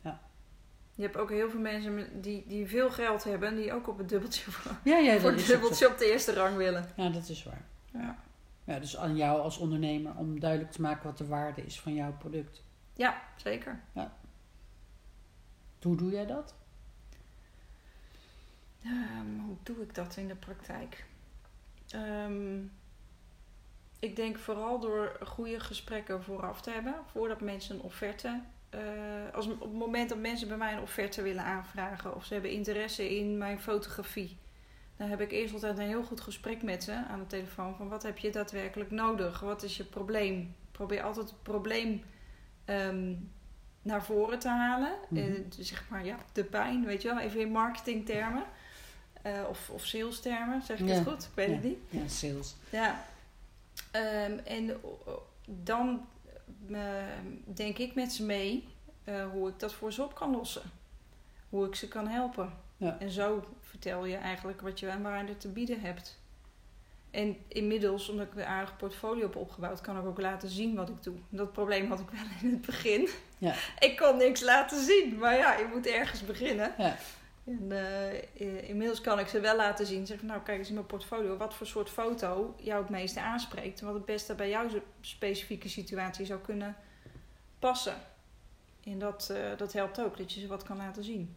Ja. 0.00 0.20
Je 0.94 1.02
hebt 1.02 1.16
ook 1.16 1.30
heel 1.30 1.50
veel 1.50 1.60
mensen 1.60 2.20
die, 2.22 2.44
die 2.46 2.66
veel 2.66 2.90
geld 2.90 3.24
hebben, 3.24 3.56
die 3.56 3.72
ook 3.72 3.88
op 3.88 3.98
het 3.98 4.08
dubbeltje 4.08 4.50
voor, 4.50 4.72
Ja, 4.92 4.96
ja, 4.98 5.18
voor 5.18 5.30
het 5.30 5.46
dubbeltje 5.46 5.88
op 5.88 5.98
de 5.98 6.10
eerste 6.10 6.32
rang 6.34 6.56
willen. 6.56 6.92
Ja, 6.96 7.08
dat 7.08 7.28
is 7.28 7.42
waar. 7.44 7.62
Ja. 7.92 8.18
Ja, 8.68 8.78
dus 8.78 8.96
aan 8.96 9.16
jou 9.16 9.40
als 9.40 9.58
ondernemer 9.58 10.14
om 10.16 10.40
duidelijk 10.40 10.72
te 10.72 10.80
maken 10.80 11.04
wat 11.04 11.18
de 11.18 11.26
waarde 11.26 11.64
is 11.64 11.80
van 11.80 11.94
jouw 11.94 12.12
product. 12.18 12.62
Ja, 12.94 13.22
zeker. 13.36 13.80
Hoe 15.82 15.96
doe 15.96 16.10
jij 16.10 16.26
dat? 16.26 16.54
Ehm, 18.84 19.38
hoe 19.46 19.56
doe 19.62 19.82
ik 19.82 19.94
dat 19.94 20.16
in 20.16 20.28
de 20.28 20.34
praktijk? 20.34 21.04
Ehm, 21.90 22.58
ik 23.98 24.16
denk 24.16 24.38
vooral 24.38 24.80
door 24.80 25.16
goede 25.26 25.60
gesprekken 25.60 26.22
vooraf 26.22 26.60
te 26.60 26.70
hebben, 26.70 26.94
voordat 27.10 27.40
mensen 27.40 27.74
een 27.74 27.82
offerte. 27.82 28.42
eh, 28.70 28.80
als, 29.34 29.46
op 29.46 29.60
het 29.60 29.72
moment 29.72 30.08
dat 30.08 30.18
mensen 30.18 30.48
bij 30.48 30.56
mij 30.56 30.72
een 30.72 30.82
offerte 30.82 31.22
willen 31.22 31.44
aanvragen 31.44 32.14
of 32.14 32.24
ze 32.24 32.32
hebben 32.32 32.50
interesse 32.50 33.16
in 33.18 33.38
mijn 33.38 33.60
fotografie, 33.60 34.38
dan 34.98 35.08
heb 35.08 35.20
ik 35.20 35.30
eerst 35.32 35.54
altijd 35.54 35.78
een 35.78 35.86
heel 35.86 36.02
goed 36.04 36.20
gesprek 36.20 36.62
met 36.62 36.84
ze 36.84 36.92
aan 36.92 37.18
de 37.18 37.26
telefoon 37.26 37.76
van 37.76 37.88
wat 37.88 38.02
heb 38.02 38.18
je 38.18 38.30
daadwerkelijk 38.30 38.90
nodig? 38.90 39.40
Wat 39.40 39.62
is 39.62 39.76
je 39.76 39.84
probleem? 39.84 40.54
Probeer 40.72 41.02
altijd 41.02 41.28
het 41.30 41.42
probleem 41.42 42.02
ehm, 42.64 43.14
naar 43.82 44.04
voren 44.04 44.38
te 44.38 44.48
halen. 44.48 44.92
Eh, 45.14 45.24
zeg 45.58 45.84
maar 45.90 46.04
ja, 46.04 46.18
de 46.32 46.44
pijn, 46.44 46.84
weet 46.84 47.02
je 47.02 47.08
wel, 47.08 47.18
even 47.18 47.40
in 47.40 47.50
marketingtermen. 47.50 48.44
Eh, 49.22 49.42
of, 49.48 49.70
of 49.70 49.84
sales-termen, 49.86 50.62
zeg 50.62 50.78
ik 50.80 50.88
Ja. 50.88 50.94
het 50.94 51.08
goed? 51.08 51.22
Ik 51.24 51.30
weet 51.34 51.48
het 51.50 51.62
niet. 51.62 51.78
Ja, 51.90 52.08
sales. 52.08 52.54
Ja. 52.70 53.04
Ehm, 53.90 54.38
en 54.44 54.80
dan 55.46 56.06
denk 57.44 57.78
ik 57.78 57.94
met 57.94 58.12
ze 58.12 58.24
mee 58.24 58.68
eh, 59.04 59.30
hoe 59.30 59.48
ik 59.48 59.58
dat 59.58 59.72
voor 59.74 59.92
ze 59.92 60.02
op 60.02 60.14
kan 60.14 60.30
lossen. 60.30 60.62
Hoe 61.48 61.66
ik 61.66 61.74
ze 61.74 61.88
kan 61.88 62.08
helpen. 62.08 62.52
Ja. 62.76 62.96
En 63.00 63.10
zo 63.10 63.44
vertel 63.68 64.04
je 64.04 64.16
eigenlijk 64.16 64.60
wat 64.60 64.80
je 64.80 64.90
aan 64.90 65.02
waarde 65.02 65.36
te 65.36 65.48
bieden 65.48 65.80
hebt. 65.80 66.18
En 67.10 67.36
inmiddels, 67.48 68.08
omdat 68.08 68.26
ik 68.26 68.34
een 68.34 68.44
aardig 68.44 68.76
portfolio 68.76 69.22
heb 69.22 69.36
opgebouwd, 69.36 69.80
kan 69.80 69.98
ik 69.98 70.04
ook 70.04 70.20
laten 70.20 70.48
zien 70.48 70.74
wat 70.74 70.88
ik 70.88 71.02
doe. 71.02 71.14
Dat 71.28 71.52
probleem 71.52 71.88
had 71.88 72.00
ik 72.00 72.10
wel 72.10 72.24
in 72.42 72.50
het 72.50 72.66
begin. 72.66 73.08
Ja. 73.38 73.54
Ik 73.88 73.96
kon 73.96 74.16
niks 74.16 74.40
laten 74.40 74.84
zien, 74.84 75.18
maar 75.18 75.36
ja, 75.36 75.56
je 75.56 75.68
moet 75.74 75.86
ergens 75.86 76.24
beginnen. 76.24 76.74
Ja. 76.78 76.96
En 77.44 77.72
eh, 77.72 78.68
inmiddels 78.68 79.00
kan 79.00 79.18
ik 79.18 79.28
ze 79.28 79.40
wel 79.40 79.56
laten 79.56 79.86
zien. 79.86 80.06
Zeg 80.06 80.22
nou, 80.22 80.42
kijk 80.42 80.58
eens 80.58 80.68
in 80.68 80.74
mijn 80.74 80.86
portfolio 80.86 81.36
wat 81.36 81.54
voor 81.54 81.66
soort 81.66 81.90
foto 81.90 82.54
jou 82.58 82.80
het 82.80 82.90
meeste 82.90 83.20
aanspreekt. 83.20 83.80
En 83.80 83.86
wat 83.86 83.94
het 83.94 84.04
beste 84.04 84.34
bij 84.34 84.48
jouw 84.48 84.68
specifieke 85.00 85.68
situatie 85.68 86.26
zou 86.26 86.40
kunnen 86.40 86.76
passen. 87.58 87.96
En 88.84 88.98
dat, 88.98 89.30
eh, 89.30 89.56
dat 89.56 89.72
helpt 89.72 90.00
ook, 90.00 90.16
dat 90.16 90.32
je 90.32 90.40
ze 90.40 90.46
wat 90.46 90.62
kan 90.62 90.76
laten 90.76 91.04
zien. 91.04 91.34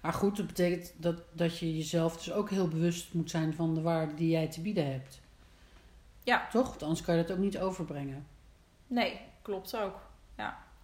Maar 0.00 0.12
goed, 0.12 0.36
dat 0.36 0.46
betekent 0.46 0.92
dat, 0.96 1.22
dat 1.32 1.58
je 1.58 1.76
jezelf 1.76 2.16
dus 2.16 2.32
ook 2.32 2.50
heel 2.50 2.68
bewust 2.68 3.14
moet 3.14 3.30
zijn 3.30 3.54
van 3.54 3.74
de 3.74 3.80
waarde 3.80 4.14
die 4.14 4.30
jij 4.30 4.48
te 4.48 4.60
bieden 4.60 4.92
hebt. 4.92 5.20
Ja. 6.22 6.48
Toch? 6.50 6.68
Want 6.68 6.82
anders 6.82 7.02
kan 7.02 7.16
je 7.16 7.22
dat 7.22 7.32
ook 7.36 7.42
niet 7.42 7.58
overbrengen. 7.58 8.26
Nee, 8.86 9.20
klopt 9.42 9.76
ook. 9.76 10.08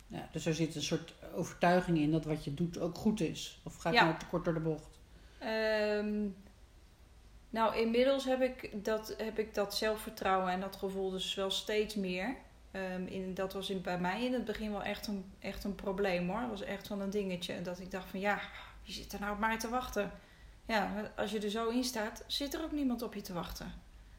Ja, 0.09 0.29
dus 0.33 0.47
er 0.47 0.55
zit 0.55 0.75
een 0.75 0.83
soort 0.83 1.15
overtuiging 1.35 1.99
in 1.99 2.11
dat 2.11 2.25
wat 2.25 2.45
je 2.45 2.55
doet 2.55 2.79
ook 2.79 2.97
goed 2.97 3.21
is. 3.21 3.61
Of 3.63 3.77
ga 3.77 3.89
ik 3.89 3.95
Ja. 3.95 4.05
nou 4.05 4.19
te 4.19 4.27
kort 4.27 4.45
door 4.45 4.55
de 4.55 4.61
bocht? 4.61 4.99
Ehm, 5.39 6.27
nou, 7.51 7.77
inmiddels 7.77 8.25
heb 8.25 8.41
ik, 8.43 8.85
dat, 8.85 9.15
heb 9.19 9.39
ik 9.39 9.55
dat 9.55 9.75
zelfvertrouwen 9.75 10.53
en 10.53 10.61
dat 10.61 10.77
gevoel 10.77 11.11
dus 11.11 11.35
wel 11.35 11.51
steeds 11.51 11.95
meer. 11.95 12.37
Ehm, 12.71 13.07
in, 13.07 13.35
dat 13.35 13.53
was 13.53 13.71
in, 13.71 13.81
bij 13.81 13.99
mij 14.01 14.25
in 14.25 14.33
het 14.33 14.45
begin 14.45 14.71
wel 14.71 14.83
echt 14.83 15.07
een, 15.07 15.25
echt 15.39 15.65
een 15.65 15.75
probleem 15.75 16.29
hoor. 16.29 16.41
Dat 16.41 16.51
was 16.51 16.63
echt 16.63 16.89
wel 16.89 17.01
een 17.01 17.11
dingetje. 17.11 17.63
Dat 17.63 17.81
ik 17.81 17.91
dacht 17.91 18.11
van 18.11 18.21
ja, 18.21 18.41
wie 18.87 18.95
zit 18.95 19.13
er 19.13 19.21
nou 19.21 19.33
op 19.33 19.39
mij 19.39 19.59
te 19.59 19.69
wachten? 19.69 20.11
Ja, 20.67 21.13
als 21.17 21.31
je 21.31 21.41
er 21.41 21.51
zo 21.51 21.69
in 21.69 21.85
staat, 21.85 22.25
zit 22.27 22.55
er 22.55 22.63
ook 22.63 22.73
niemand 22.73 23.03
op 23.03 23.15
je 23.15 23.21
te 23.21 23.33
wachten. 23.33 23.73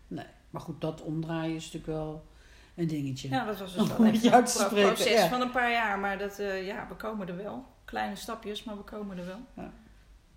Nee. 0.07 0.25
Maar 0.49 0.61
goed, 0.61 0.81
dat 0.81 1.01
omdraaien 1.01 1.55
is 1.55 1.63
natuurlijk 1.63 1.99
wel 1.99 2.27
een 2.75 2.87
dingetje. 2.87 3.29
Ja, 3.29 3.45
dat 3.45 3.59
was 3.59 3.73
dus 3.73 3.87
wel 3.87 4.11
jou 4.11 4.35
een 4.35 4.69
proces 4.69 5.11
ja. 5.11 5.27
van 5.27 5.41
een 5.41 5.51
paar 5.51 5.71
jaar. 5.71 5.99
Maar 5.99 6.17
dat, 6.17 6.39
eh, 6.39 6.65
ja, 6.65 6.87
we 6.87 6.95
komen 6.95 7.27
er 7.27 7.35
wel. 7.35 7.65
Kleine 7.85 8.15
stapjes, 8.15 8.63
maar 8.63 8.77
we 8.77 8.83
komen 8.83 9.17
er 9.17 9.25
wel. 9.25 9.39
Ja. 9.53 9.73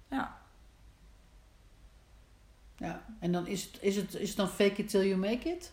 Ja. 0.09 0.39
Ja. 2.77 3.05
En 3.19 3.33
dan 3.33 3.47
is 3.47 3.63
het, 3.63 3.79
is, 3.81 3.97
het, 3.97 4.15
is 4.15 4.29
het 4.29 4.37
dan 4.37 4.49
fake 4.49 4.83
it 4.83 4.89
till 4.89 5.09
you 5.09 5.17
make 5.17 5.49
it? 5.49 5.73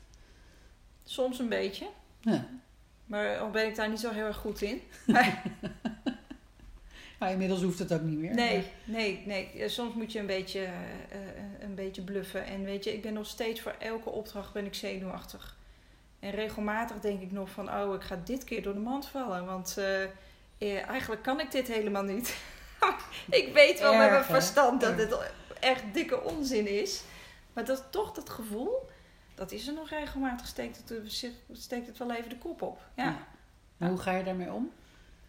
Soms 1.03 1.39
een 1.39 1.49
beetje. 1.49 1.87
Ja. 2.19 2.47
Maar 3.05 3.39
al 3.39 3.49
ben 3.49 3.67
ik 3.67 3.75
daar 3.75 3.89
niet 3.89 3.99
zo 3.99 4.11
heel 4.11 4.25
erg 4.25 4.37
goed 4.37 4.61
in. 4.61 4.81
Maar 7.17 7.31
inmiddels 7.31 7.61
hoeft 7.61 7.79
het 7.79 7.93
ook 7.93 8.01
niet 8.01 8.19
meer. 8.19 8.33
Nee, 8.33 8.63
nee, 8.83 9.23
nee. 9.25 9.51
Eh, 9.51 9.69
Soms 9.69 9.93
moet 9.93 10.11
je 10.11 10.19
een 10.19 10.25
beetje, 10.25 10.59
eh, 10.59 10.71
eh, 11.11 11.19
een 11.59 11.75
beetje 11.75 12.01
bluffen. 12.01 12.45
En 12.45 12.63
weet 12.63 12.83
je, 12.83 12.93
ik 12.93 13.01
ben 13.01 13.13
nog 13.13 13.27
steeds 13.27 13.61
voor 13.61 13.75
elke 13.79 14.09
opdracht 14.09 14.53
ben 14.53 14.65
ik 14.65 14.73
zenuwachtig. 14.73 15.57
En 16.19 16.31
regelmatig 16.31 16.99
denk 16.99 17.21
ik 17.21 17.31
nog 17.31 17.49
van, 17.49 17.69
oh, 17.73 17.93
ik 17.93 18.01
ga 18.01 18.19
dit 18.23 18.43
keer 18.43 18.63
door 18.63 18.73
de 18.73 18.79
mand 18.79 19.07
vallen. 19.07 19.45
Want 19.45 19.77
eh, 19.77 20.03
eh, 20.03 20.87
eigenlijk 20.87 21.23
kan 21.23 21.39
ik 21.39 21.51
dit 21.51 21.67
helemaal 21.67 22.03
niet. 22.03 22.37
ik 23.29 23.53
weet 23.53 23.79
wel 23.79 23.91
met 23.91 24.09
mijn 24.09 24.21
hè? 24.21 24.23
verstand 24.23 24.81
dat 24.81 24.97
het 24.97 25.17
echt 25.59 25.83
dikke 25.93 26.23
onzin 26.23 26.67
is. 26.67 27.03
Maar 27.53 27.65
dat 27.65 27.87
toch 27.89 28.11
dat 28.11 28.29
gevoel, 28.29 28.89
dat 29.35 29.51
is 29.51 29.67
er 29.67 29.73
nog 29.73 29.89
regelmatig. 29.89 30.47
Steekt 30.47 30.83
het, 30.89 31.31
steekt 31.51 31.87
het 31.87 31.97
wel 31.97 32.11
even 32.11 32.29
de 32.29 32.37
kop 32.37 32.61
op. 32.61 32.79
Ja. 32.93 33.27
Hoe 33.77 33.97
ga 33.97 34.11
je 34.11 34.23
daarmee 34.23 34.51
om? 34.51 34.71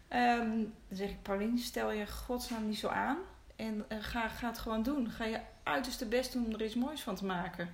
Ehm, 0.09 0.47
dan 0.49 0.73
zeg 0.97 1.09
ik, 1.09 1.21
Pauline, 1.21 1.57
stel 1.57 1.91
je 1.91 2.07
godsnaam 2.07 2.67
niet 2.67 2.79
zo 2.79 2.87
aan. 2.87 3.17
En 3.55 3.85
eh, 3.87 3.97
ga, 4.01 4.27
ga 4.27 4.47
het 4.47 4.57
gewoon 4.59 4.83
doen. 4.83 5.09
Ga 5.09 5.25
je 5.25 5.39
uiterste 5.63 6.05
best 6.05 6.33
doen 6.33 6.45
om 6.45 6.53
er 6.53 6.63
iets 6.65 6.75
moois 6.75 7.01
van 7.01 7.15
te 7.15 7.25
maken. 7.25 7.69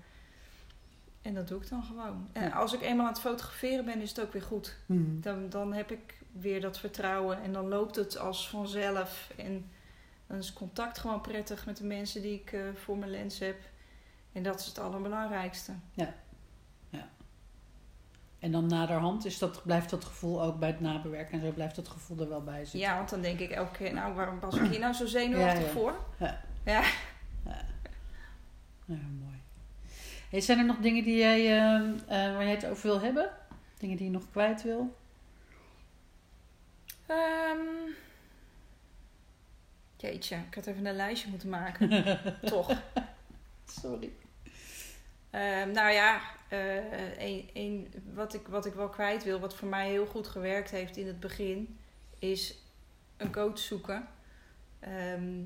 En 1.22 1.34
dat 1.34 1.48
doe 1.48 1.62
ik 1.62 1.70
dan 1.70 1.84
gewoon. 1.84 2.28
En 2.32 2.44
Ja. 2.44 2.50
als 2.50 2.74
ik 2.74 2.82
eenmaal 2.82 3.06
aan 3.06 3.12
het 3.12 3.22
fotograferen 3.22 3.86
ben, 3.86 4.02
is 4.02 4.10
het 4.10 4.22
ook 4.22 4.34
weer 4.34 4.42
goed. 4.42 4.76
Hmm. 4.86 5.22
Dan, 5.22 5.50
dan 5.50 5.74
heb 5.74 5.92
ik 5.92 6.18
weer 6.32 6.62
dat 6.62 6.80
vertrouwen. 6.80 7.42
En 7.42 7.54
dan 7.54 7.68
loopt 7.68 7.96
het 7.96 8.18
als 8.18 8.50
vanzelf. 8.50 9.30
En 9.38 9.72
dan 10.28 10.38
is 10.38 10.54
contact 10.54 10.98
gewoon 10.98 11.22
prettig 11.22 11.66
met 11.66 11.78
de 11.78 11.84
mensen 11.86 12.22
die 12.22 12.40
ik 12.42 12.52
eh, 12.52 12.62
voor 12.76 12.98
mijn 12.98 13.12
lens 13.12 13.40
heb. 13.40 13.58
En 14.32 14.44
dat 14.44 14.60
is 14.60 14.66
het 14.66 14.80
allerbelangrijkste. 14.80 15.72
En 18.46 18.52
dan 18.52 18.68
naderhand 18.68 19.26
is 19.26 19.38
dat, 19.38 19.64
blijft 19.64 19.90
dat 19.90 20.06
gevoel 20.06 20.44
ook 20.44 20.60
bij 20.60 20.70
het 20.70 20.80
nabewerken 20.80 21.34
en 21.40 21.46
zo 21.46 21.52
blijft 21.52 21.76
dat 21.76 21.88
gevoel 21.88 22.20
er 22.20 22.30
wel 22.30 22.44
bij 22.44 22.60
zitten. 22.60 22.80
Ja, 22.80 22.98
want 22.98 23.10
dan 23.10 23.22
denk 23.22 23.40
ik 23.40 23.50
elke 23.50 23.78
keer, 23.78 23.94
nou, 23.94 24.14
waarom 24.14 24.40
was 24.40 24.56
ik 24.56 24.70
hier 24.70 24.80
nou 24.80 24.94
zo 24.94 25.06
zenuwachtig 25.06 25.60
Ja, 25.60 25.66
ja. 25.66 25.72
voor? 25.72 26.06
Ja. 26.20 26.42
Ja. 26.66 26.82
Ja, 28.86 28.98
mooi. 29.20 29.42
Hey, 30.30 30.42
zijn 30.42 30.60
er 30.60 30.66
nog 30.66 30.78
dingen 30.78 31.04
die 31.04 31.18
jij, 31.18 31.40
eh, 31.40 31.76
eh, 31.76 32.36
waar 32.36 32.44
jij 32.44 32.52
het 32.52 32.66
over 32.66 32.88
wil 32.88 33.02
hebben? 33.02 33.30
Dingen 33.78 33.98
die 33.98 34.06
je 34.06 34.12
nog 34.12 34.30
kwijt 34.32 34.64
wil? 34.64 34.96
Ehm 37.06 37.92
jeetje, 39.96 40.36
ik 40.36 40.56
had 40.56 40.66
even 40.66 40.86
een 40.86 40.96
lijstje 40.96 41.30
moeten 41.30 41.50
maken. 41.50 41.90
Toch. 42.42 42.82
Sorry. 43.66 44.12
Ehm, 45.36 45.72
nou 45.72 45.92
ja, 45.92 46.22
eh, 46.48 47.56
een, 47.56 47.94
wat, 48.14 48.34
ik, 48.34 48.48
wat 48.48 48.66
ik 48.66 48.74
wel 48.74 48.90
kwijt 48.90 49.24
wil, 49.24 49.40
wat 49.40 49.56
voor 49.56 49.68
mij 49.68 49.90
heel 49.90 50.06
goed 50.06 50.28
gewerkt 50.28 50.72
heeft 50.72 50.98
in 50.98 51.08
het 51.08 51.20
begin, 51.20 51.78
is 52.20 52.58
een 53.18 53.32
coach 53.32 53.60
zoeken. 53.60 54.08
Ehm, 54.80 55.42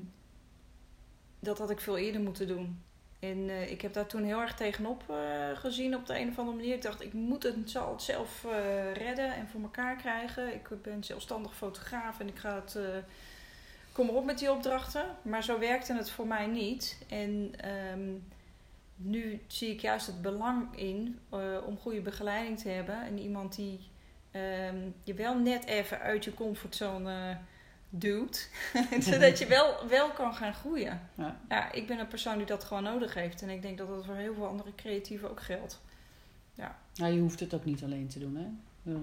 dat 1.40 1.58
had 1.58 1.70
ik 1.70 1.80
veel 1.80 1.98
eerder 1.98 2.20
moeten 2.20 2.46
doen. 2.46 2.82
En 3.18 3.48
eh, 3.48 3.70
ik 3.70 3.80
heb 3.80 3.92
daar 3.92 4.06
toen 4.06 4.22
heel 4.22 4.40
erg 4.40 4.54
tegenop 4.54 5.04
eh, 5.08 5.58
gezien 5.58 5.96
op 5.96 6.06
de 6.06 6.18
een 6.18 6.28
of 6.28 6.38
andere 6.38 6.56
manier. 6.56 6.74
Ik 6.74 6.82
dacht, 6.82 7.02
ik 7.02 7.12
moet 7.12 7.42
het, 7.42 7.56
zal 7.64 7.92
het 7.92 8.02
zelf 8.02 8.46
redden 8.94 9.34
en 9.34 9.48
voor 9.48 9.62
elkaar 9.62 9.96
krijgen. 9.96 10.54
Ik 10.54 10.82
ben 10.82 11.04
zelfstandig 11.04 11.56
fotograaf 11.56 12.20
en 12.20 12.28
ik 12.28 12.38
ga 12.38 12.54
het... 12.54 12.78
kom 13.92 14.08
erop 14.08 14.24
met 14.24 14.38
die 14.38 14.52
opdrachten. 14.52 15.04
Maar 15.22 15.44
zo 15.44 15.58
werkte 15.58 15.94
het 15.94 16.10
voor 16.10 16.26
mij 16.26 16.46
niet. 16.46 16.98
En 17.08 17.52
ehm, 17.56 18.10
nu 19.02 19.42
zie 19.46 19.70
ik 19.70 19.80
juist 19.80 20.06
het 20.06 20.22
belang 20.22 20.76
in 20.76 21.18
eh, 21.28 21.56
om 21.66 21.78
goede 21.78 22.00
begeleiding 22.00 22.58
te 22.58 22.68
hebben. 22.68 23.02
En 23.02 23.18
iemand 23.18 23.56
die 23.56 23.80
ehm, 24.30 24.88
je 25.04 25.14
wel 25.14 25.38
net 25.38 25.64
even 25.64 26.00
uit 26.00 26.24
je 26.24 26.34
comfortzone 26.34 27.38
duwt. 27.90 28.50
Zodat 29.00 29.38
je 29.38 29.46
wel, 29.46 29.88
wel 29.88 30.10
kan 30.10 30.34
gaan 30.34 30.54
groeien. 30.54 31.08
Ja. 31.14 31.40
Ja, 31.48 31.72
ik 31.72 31.86
ben 31.86 31.98
een 31.98 32.08
persoon 32.08 32.36
die 32.36 32.46
dat 32.46 32.64
gewoon 32.64 32.82
nodig 32.82 33.14
heeft. 33.14 33.42
En 33.42 33.48
ik 33.48 33.62
denk 33.62 33.78
dat 33.78 33.88
dat 33.88 34.04
voor 34.04 34.14
heel 34.14 34.34
veel 34.34 34.46
andere 34.46 34.74
creatieven 34.74 35.30
ook 35.30 35.40
geldt. 35.40 35.80
Nou, 36.94 37.12
je 37.12 37.20
hoeft 37.20 37.40
het 37.40 37.54
ook 37.54 37.64
niet 37.64 37.82
alleen 37.82 38.08
te 38.08 38.18
doen, 38.18 38.36
hè? 38.36 38.46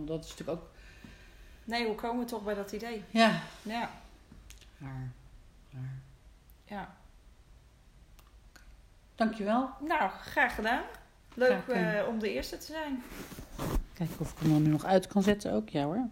Dat 0.05 0.23
is 0.23 0.29
natuurlijk 0.29 0.59
ook... 0.59 0.69
Nee, 1.63 1.85
hoe 1.85 1.95
komen 1.95 2.23
we 2.23 2.29
toch 2.29 2.43
bij 2.43 2.53
dat 2.53 2.71
idee? 2.71 3.03
Ja. 3.09 3.41
Ja, 3.61 3.91
ja. 6.65 6.97
Dankjewel. 9.17 9.69
Nou, 9.79 10.09
graag 10.09 10.55
gedaan. 10.55 10.81
Leuk 11.33 11.49
Graag 11.49 11.63
gedaan. 11.65 11.93
eh, 11.95 12.07
om 12.07 12.19
de 12.19 12.33
eerste 12.33 12.57
te 12.57 12.65
zijn. 12.65 13.03
Kijken 13.93 14.15
of 14.19 14.31
ik 14.31 14.37
hem 14.39 14.49
dan 14.51 14.61
nu 14.61 14.69
nog 14.69 14.85
uit 14.85 15.07
kan 15.07 15.23
zetten 15.23 15.53
ook. 15.53 15.69
Ja 15.69 15.83
hoor. 15.83 16.07